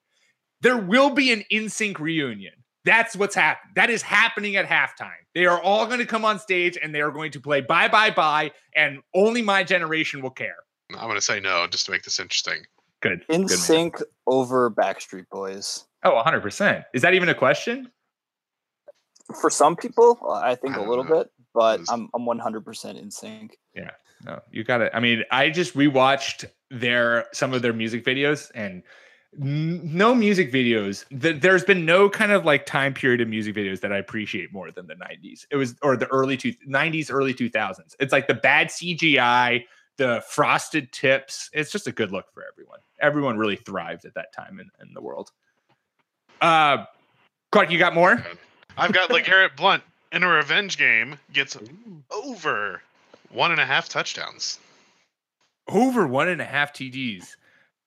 [0.60, 2.54] There will be an NSYNC reunion.
[2.84, 3.72] That's what's happening.
[3.76, 5.12] That is happening at halftime.
[5.34, 7.88] They are all going to come on stage and they are going to play "Bye
[7.88, 10.58] Bye Bye," and only my generation will care.
[10.94, 12.66] I'm gonna say no just to make this interesting.
[13.02, 13.26] Good.
[13.30, 13.58] in Good man.
[13.58, 13.96] sync
[14.32, 15.86] over Backstreet Boys.
[16.04, 16.86] Oh, 100 percent.
[16.96, 17.92] Is that even a question?
[19.40, 21.20] For some people, I think I a little know.
[21.20, 23.52] bit, but was- I'm I'm 100% NSYNC.
[23.76, 23.92] Yeah.
[24.26, 24.92] No, you got it.
[24.94, 28.84] I mean, I just rewatched their some of their music videos and
[29.42, 31.06] n- no music videos.
[31.22, 34.54] Th- there's been no kind of like time period of music videos that I appreciate
[34.54, 35.46] more than the 90s.
[35.50, 37.96] It was or the early two 90s, early 2000s.
[38.00, 39.64] It's like the bad CGI,
[40.02, 41.52] the frosted tips.
[41.54, 42.80] It's just a good look for everyone.
[43.00, 45.32] Everyone really thrived at that time in, in the world.
[46.42, 46.86] Uh,
[47.52, 48.26] Clark, you got more?
[48.78, 51.56] I've got LeGarrette Blount in a revenge game gets
[52.10, 52.82] over
[53.30, 54.58] one and a half touchdowns.
[55.68, 57.36] Over one and a half TDs.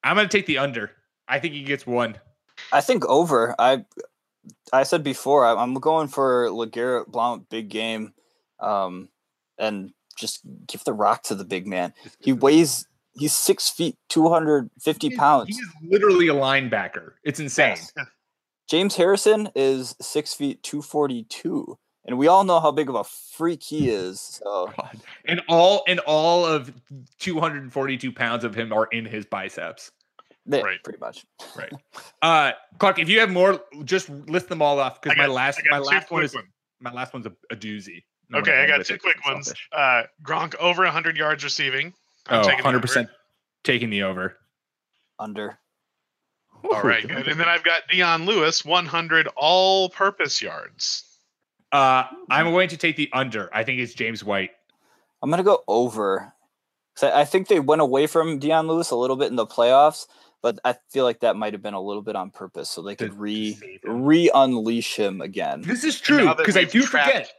[0.05, 0.93] I'm gonna take the under.
[1.27, 2.17] I think he gets one.
[2.73, 3.57] I think over.
[3.59, 3.85] I
[4.73, 8.15] I said before I, I'm going for Legarrette Blount big game,
[8.61, 9.09] um,
[9.59, 11.93] and just give the rock to the big man.
[12.21, 12.87] He weighs
[13.17, 15.49] he's six feet, two hundred fifty He's- pounds.
[15.49, 17.13] He's literally a linebacker.
[17.23, 17.77] It's insane.
[17.77, 17.93] Yes.
[18.69, 22.95] James Harrison is six feet two forty two, and we all know how big of
[22.95, 24.21] a freak he is.
[24.21, 25.01] So God.
[25.27, 26.73] And all and all of
[27.21, 29.91] 242 pounds of him are in his biceps.
[30.47, 30.83] yeah, Right.
[30.83, 31.25] pretty much.
[31.57, 31.73] Right.
[32.23, 35.79] Uh Clark, if you have more, just list them all off because my last my
[35.79, 36.47] last one is ones.
[36.81, 38.03] my last one's a, a doozy.
[38.31, 39.53] No, Okay, I got two quick ones.
[39.73, 41.93] Uh, Gronk over 100 yards receiving.
[42.27, 43.11] I'm Oh, taking 100% over.
[43.65, 44.37] taking the over.
[45.19, 45.59] Under.
[46.73, 47.29] All right, good.
[47.29, 51.05] And then I've got Dion Lewis 100 all-purpose yards.
[51.71, 53.51] Uh, I'm going to take the under.
[53.53, 54.51] I think it's James White.
[55.23, 56.33] I'm gonna go over.
[56.97, 59.47] 'Cause I I think they went away from Dion Lewis a little bit in the
[59.47, 60.07] playoffs,
[60.43, 62.95] but I feel like that might have been a little bit on purpose, so they
[62.95, 65.63] could to re re unleash him again.
[65.63, 67.33] This is true because I do trapped- forget.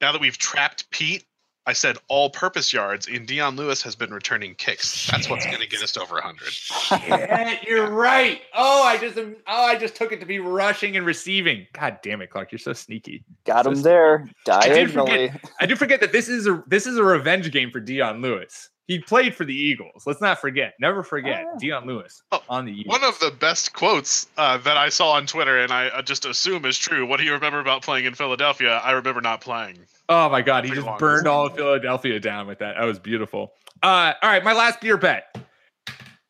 [0.00, 1.24] Now that we've trapped Pete,
[1.66, 5.10] I said all-purpose yards, and Dion Lewis has been returning kicks.
[5.10, 7.08] That's what's going to get us to over 100.
[7.08, 8.42] Yeah, you're right.
[8.54, 11.66] Oh, I just oh, I just took it to be rushing and receiving.
[11.72, 13.24] God damn it, Clark, you're so sneaky.
[13.46, 15.32] Got him So- there I did diagonally.
[15.58, 18.68] I do forget that this is a this is a revenge game for Dion Lewis.
[18.86, 20.04] He played for the Eagles.
[20.06, 20.74] Let's not forget.
[20.78, 21.58] Never forget yeah.
[21.58, 23.00] Dion Lewis Oh, on the Eagles.
[23.00, 26.26] One of the best quotes uh, that I saw on Twitter, and I uh, just
[26.26, 27.06] assume is true.
[27.06, 28.80] What do you remember about playing in Philadelphia?
[28.84, 29.78] I remember not playing.
[30.10, 30.98] oh my God, he just long.
[30.98, 32.74] burned all of Philadelphia down with that.
[32.78, 33.52] That was beautiful.
[33.82, 35.34] Uh, all right, my last beer bet.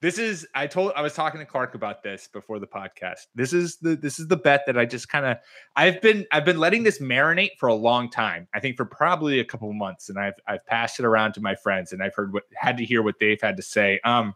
[0.04, 3.20] This is I told I was talking to Clark about this before the podcast.
[3.34, 5.38] This is the this is the bet that I just kind of
[5.76, 8.46] I've been I've been letting this marinate for a long time.
[8.54, 11.54] I think for probably a couple months, and I've I've passed it around to my
[11.54, 13.98] friends, and I've heard what had to hear what they've had to say.
[14.04, 14.34] Um,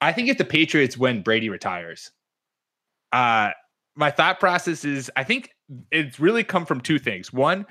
[0.00, 2.10] I think if the Patriots win, Brady retires.
[3.12, 3.50] Uh,
[3.94, 5.50] my thought process is I think
[5.92, 7.32] it's really come from two things.
[7.32, 7.64] One,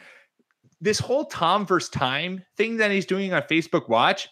[0.79, 4.29] this whole Tom versus time thing that he's doing on Facebook Watch,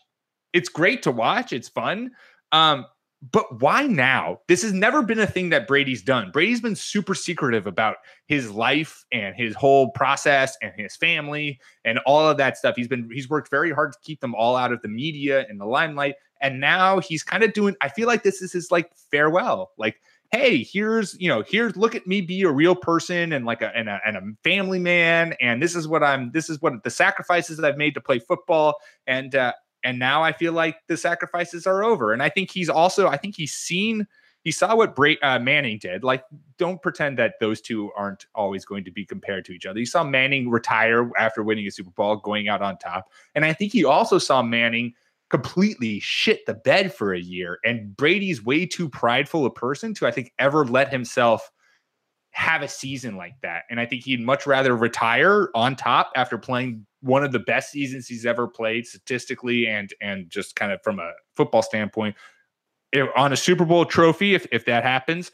[0.53, 1.53] it's great to watch.
[1.53, 2.11] It's fun.
[2.51, 2.85] Um,
[3.31, 4.39] but why now?
[4.47, 6.31] This has never been a thing that Brady's done.
[6.31, 7.97] Brady's been super secretive about
[8.27, 12.75] his life and his whole process and his family and all of that stuff.
[12.77, 15.59] He's been he's worked very hard to keep them all out of the media and
[15.59, 16.15] the limelight.
[16.39, 19.71] And now he's kind of doing, I feel like this is his like farewell.
[19.77, 19.99] Like,
[20.31, 23.75] hey, here's, you know, here's look at me be a real person and like a
[23.75, 25.35] and a and a family man.
[25.41, 28.19] And this is what I'm, this is what the sacrifices that I've made to play
[28.19, 28.75] football.
[29.07, 29.51] And uh
[29.83, 32.13] and now I feel like the sacrifices are over.
[32.13, 34.07] And I think he's also, I think he's seen,
[34.43, 36.03] he saw what Bra- uh, Manning did.
[36.03, 36.23] Like,
[36.57, 39.79] don't pretend that those two aren't always going to be compared to each other.
[39.79, 43.11] He saw Manning retire after winning a Super Bowl, going out on top.
[43.35, 44.93] And I think he also saw Manning
[45.29, 47.59] completely shit the bed for a year.
[47.63, 51.51] And Brady's way too prideful a person to, I think, ever let himself
[52.31, 53.63] have a season like that.
[53.69, 57.71] And I think he'd much rather retire on top after playing one of the best
[57.71, 62.15] seasons he's ever played statistically and and just kind of from a football standpoint
[63.15, 65.31] on a Super Bowl trophy if if that happens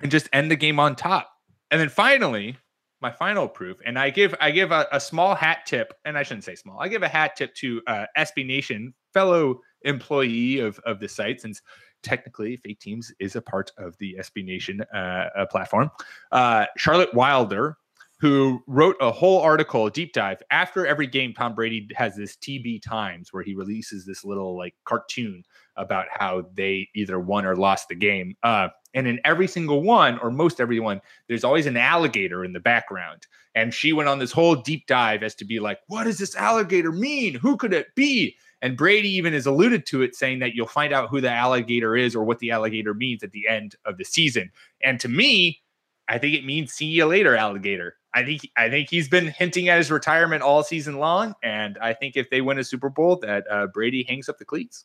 [0.00, 1.30] and just end the game on top.
[1.70, 2.56] And then finally,
[3.00, 6.22] my final proof, and I give I give a, a small hat tip, and I
[6.22, 6.78] shouldn't say small.
[6.80, 11.40] I give a hat tip to uh, SB Nation, fellow employee of of the site
[11.40, 11.60] since
[12.02, 15.90] technically fake teams is a part of the SB Nation uh, uh, platform.
[16.30, 17.76] Uh, Charlotte Wilder,
[18.22, 21.34] who wrote a whole article, a deep dive after every game.
[21.34, 25.42] Tom Brady has this TB Times where he releases this little like cartoon
[25.76, 28.36] about how they either won or lost the game.
[28.44, 32.52] Uh, and in every single one, or most every one, there's always an alligator in
[32.52, 33.26] the background.
[33.56, 36.36] And she went on this whole deep dive as to be like, what does this
[36.36, 37.34] alligator mean?
[37.34, 38.36] Who could it be?
[38.60, 41.96] And Brady even has alluded to it, saying that you'll find out who the alligator
[41.96, 44.52] is or what the alligator means at the end of the season.
[44.80, 45.60] And to me,
[46.06, 47.96] I think it means see you later, alligator.
[48.14, 51.94] I think I think he's been hinting at his retirement all season long, and I
[51.94, 54.84] think if they win a Super Bowl, that uh, Brady hangs up the cleats.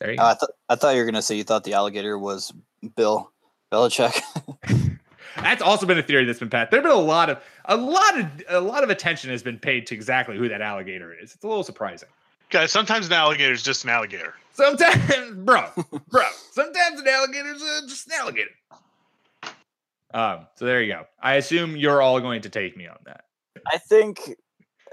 [0.00, 0.28] There you uh, go.
[0.28, 2.52] I, th- I thought you were gonna say you thought the alligator was
[2.96, 3.32] Bill
[3.72, 4.20] Belichick.
[5.36, 6.70] that's also been a theory that's been passed.
[6.70, 9.86] There've been a lot of a lot of a lot of attention has been paid
[9.88, 11.34] to exactly who that alligator is.
[11.34, 12.08] It's a little surprising.
[12.50, 14.34] Guys, sometimes an alligator is just an alligator.
[14.52, 15.68] Sometimes, bro,
[16.08, 16.22] bro.
[16.52, 18.50] Sometimes an alligator is uh, just an alligator.
[20.14, 21.02] Um, so there you go.
[21.20, 23.24] I assume you're all going to take me on that.
[23.70, 24.20] I think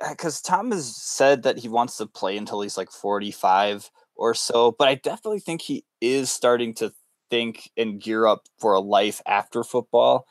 [0.09, 4.76] because Tom has said that he wants to play until he's like 45 or so,
[4.78, 6.91] but I definitely think he is starting to
[7.30, 10.26] think and gear up for a life after football.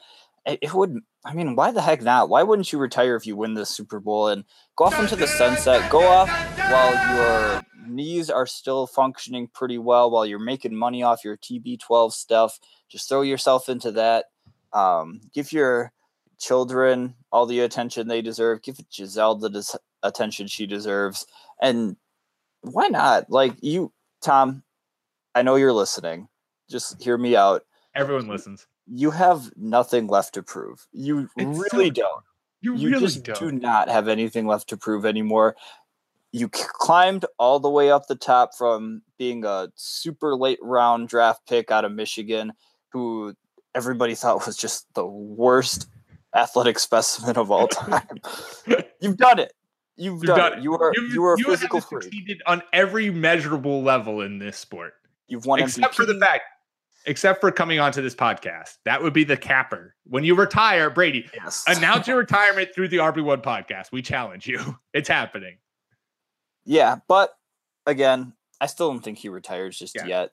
[0.44, 2.30] It would I mean, why the heck not?
[2.30, 4.44] Why wouldn't you retire if you win the Super Bowl and
[4.76, 6.30] go off into the sunset, go off
[6.70, 12.12] while your knees are still functioning pretty well, while you're making money off your TB12
[12.12, 12.58] stuff?
[12.88, 14.26] Just throw yourself into that.
[14.72, 15.92] Um, give your
[16.38, 18.62] children all the attention they deserve.
[18.62, 21.26] Give Gisele the attention she deserves.
[21.60, 21.96] And
[22.62, 23.30] why not?
[23.30, 23.92] Like you,
[24.22, 24.62] Tom,
[25.34, 26.28] I know you're listening.
[26.68, 27.64] Just hear me out.
[27.94, 30.86] Everyone listens you have nothing left to prove.
[30.92, 32.24] You it's really so, don't.
[32.60, 33.38] You, you really just don't.
[33.38, 35.56] do not have anything left to prove anymore.
[36.32, 41.46] You climbed all the way up the top from being a super late round draft
[41.48, 42.52] pick out of Michigan,
[42.92, 43.34] who
[43.74, 45.88] everybody thought was just the worst
[46.34, 48.18] athletic specimen of all time.
[49.00, 49.52] You've done it.
[49.96, 50.62] You've, You've done, done, it.
[50.62, 54.94] You are you, you are you physical succeeded on every measurable level in this sport.
[55.28, 55.96] You've won except MVP.
[55.96, 56.44] for the fact
[57.06, 58.76] except for coming onto this podcast.
[58.84, 59.94] That would be the capper.
[60.04, 61.64] When you retire, Brady, yes.
[61.66, 63.92] announce your retirement through the RB1 podcast.
[63.92, 64.78] We challenge you.
[64.92, 65.58] It's happening.
[66.64, 67.30] Yeah, but
[67.86, 70.06] again, I still don't think he retires just yeah.
[70.06, 70.32] yet.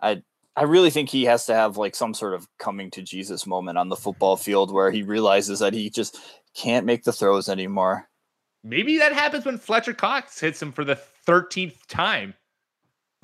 [0.00, 0.22] I
[0.58, 3.78] I really think he has to have like some sort of coming to Jesus moment
[3.78, 6.18] on the football field where he realizes that he just
[6.54, 8.08] can't make the throws anymore.
[8.64, 12.34] Maybe that happens when Fletcher Cox hits him for the 13th time.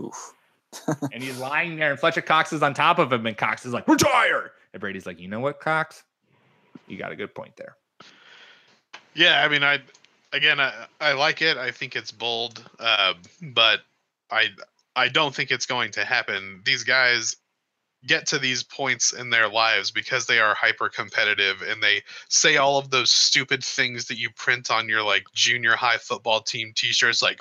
[0.00, 0.32] Oof
[1.12, 3.72] and he's lying there, and Fletcher Cox is on top of him, and Cox is
[3.72, 4.52] like, retire.
[4.72, 6.02] And Brady's like, you know what, Cox?
[6.86, 7.76] You got a good point there.
[9.14, 9.80] Yeah, I mean, I
[10.32, 11.56] again, I, I like it.
[11.56, 13.80] I think it's bold, uh, but
[14.30, 14.48] I
[14.96, 16.62] I don't think it's going to happen.
[16.64, 17.36] These guys
[18.06, 22.56] get to these points in their lives because they are hyper competitive and they say
[22.56, 26.72] all of those stupid things that you print on your like junior high football team
[26.76, 27.38] t-shirts like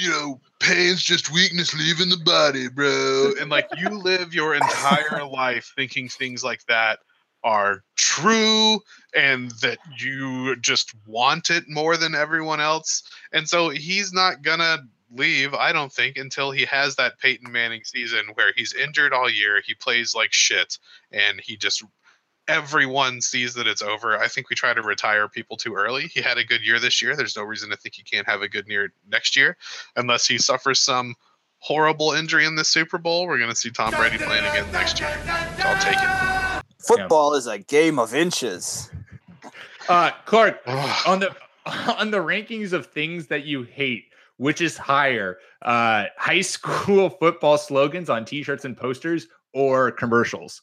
[0.00, 3.32] you know, pain's just weakness leaving the body, bro.
[3.38, 7.00] And like you live your entire life thinking things like that
[7.44, 8.80] are true
[9.14, 13.02] and that you just want it more than everyone else.
[13.32, 14.78] And so he's not gonna
[15.10, 19.30] leave, I don't think, until he has that Peyton Manning season where he's injured all
[19.30, 20.78] year, he plays like shit,
[21.12, 21.82] and he just
[22.48, 24.18] everyone sees that it's over.
[24.18, 26.08] I think we try to retire people too early.
[26.08, 27.14] He had a good year this year.
[27.14, 29.56] There's no reason to think he can't have a good year next year,
[29.96, 31.14] unless he suffers some
[31.58, 33.26] horrible injury in the Super Bowl.
[33.26, 35.16] We're going to see Tom Brady playing again next year.
[35.58, 36.64] I'll take it.
[36.80, 37.38] Football yeah.
[37.38, 38.90] is a game of inches.
[39.88, 40.60] Uh, Clark,
[41.06, 41.34] on the
[41.98, 44.06] on the rankings of things that you hate,
[44.40, 50.62] which is higher, uh, high school football slogans on T-shirts and posters or commercials?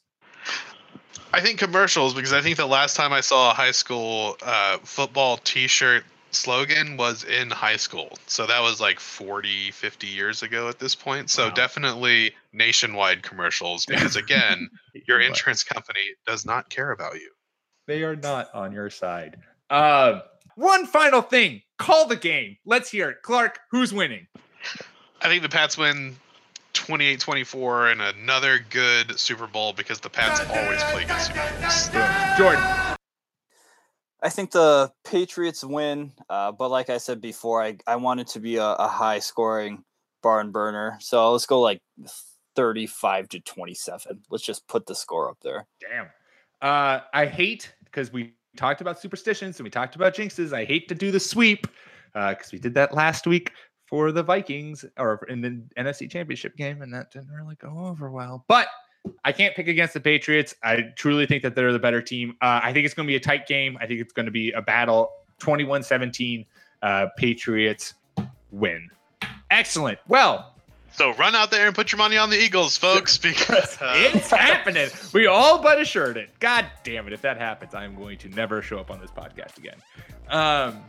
[1.32, 4.80] I think commercials because I think the last time I saw a high school uh,
[4.80, 8.18] football T-shirt slogan was in high school.
[8.26, 11.30] So that was like 40, 50 years ago at this point.
[11.30, 11.54] So wow.
[11.54, 14.70] definitely nationwide commercials because again,
[15.08, 17.30] your insurance company does not care about you.
[17.86, 19.38] They are not on your side.
[19.70, 20.22] Uh,
[20.56, 21.62] one final thing.
[21.78, 22.58] Call the game.
[22.66, 23.18] Let's hear it.
[23.22, 24.28] Clark, who's winning?
[25.22, 26.16] I think the Pats win
[26.74, 32.38] 28 24 and another good Super Bowl because the Pats always play good Super Bowls.
[32.38, 32.64] Jordan.
[34.22, 38.28] I think the Patriots win, uh, but like I said before, I, I want it
[38.30, 39.84] to be a, a high scoring
[40.24, 40.98] barn burner.
[41.00, 41.82] So let's go like
[42.56, 44.24] 35 to 27.
[44.32, 45.68] Let's just put the score up there.
[45.80, 46.08] Damn.
[46.62, 50.54] Uh, I hate because we talked about superstitions and we talked about jinxes.
[50.54, 51.68] I hate to do the sweep
[52.14, 53.52] because uh, we did that last week
[53.86, 58.12] for the Vikings or in the NFC Championship game, and that didn't really go over
[58.12, 58.44] well.
[58.48, 58.68] But
[59.24, 60.54] I can't pick against the Patriots.
[60.64, 62.36] I truly think that they're the better team.
[62.42, 63.78] Uh, I think it's going to be a tight game.
[63.80, 66.46] I think it's going to be a battle 21 17.
[66.82, 67.94] Uh, Patriots
[68.52, 68.90] win.
[69.50, 69.98] Excellent.
[70.08, 70.57] Well,
[70.98, 74.32] So run out there and put your money on the Eagles, folks, because uh, it's
[74.32, 74.90] happening.
[75.14, 76.32] We all but assured it.
[76.40, 77.14] God damn it.
[77.14, 79.76] If that happens, I'm going to never show up on this podcast again.
[80.30, 80.82] Um,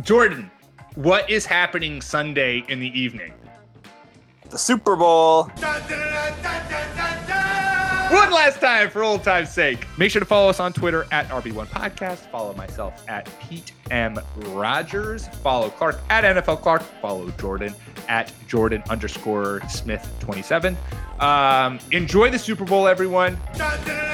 [0.00, 0.50] Jordan,
[0.94, 3.34] what is happening Sunday in the evening?
[4.48, 5.44] The Super Bowl.
[8.10, 9.86] One last time for old time's sake.
[9.98, 12.30] Make sure to follow us on Twitter at RB1 Podcast.
[12.30, 14.18] Follow myself at Pete M.
[14.36, 15.28] Rogers.
[15.42, 16.82] Follow Clark at NFL Clark.
[17.02, 17.74] Follow Jordan
[18.08, 20.76] at Jordan underscore Smith 27.
[21.20, 23.38] Um, enjoy the Super Bowl, everyone.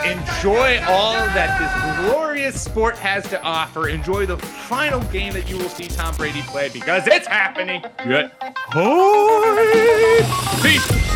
[0.05, 3.89] Enjoy all that this glorious sport has to offer.
[3.89, 7.83] Enjoy the final game that you will see Tom Brady play because it's happening.
[8.05, 8.31] Good.
[10.63, 11.10] Peace.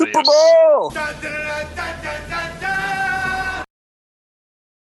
[0.00, 0.24] Super Adios.
[0.24, 0.92] Bowl.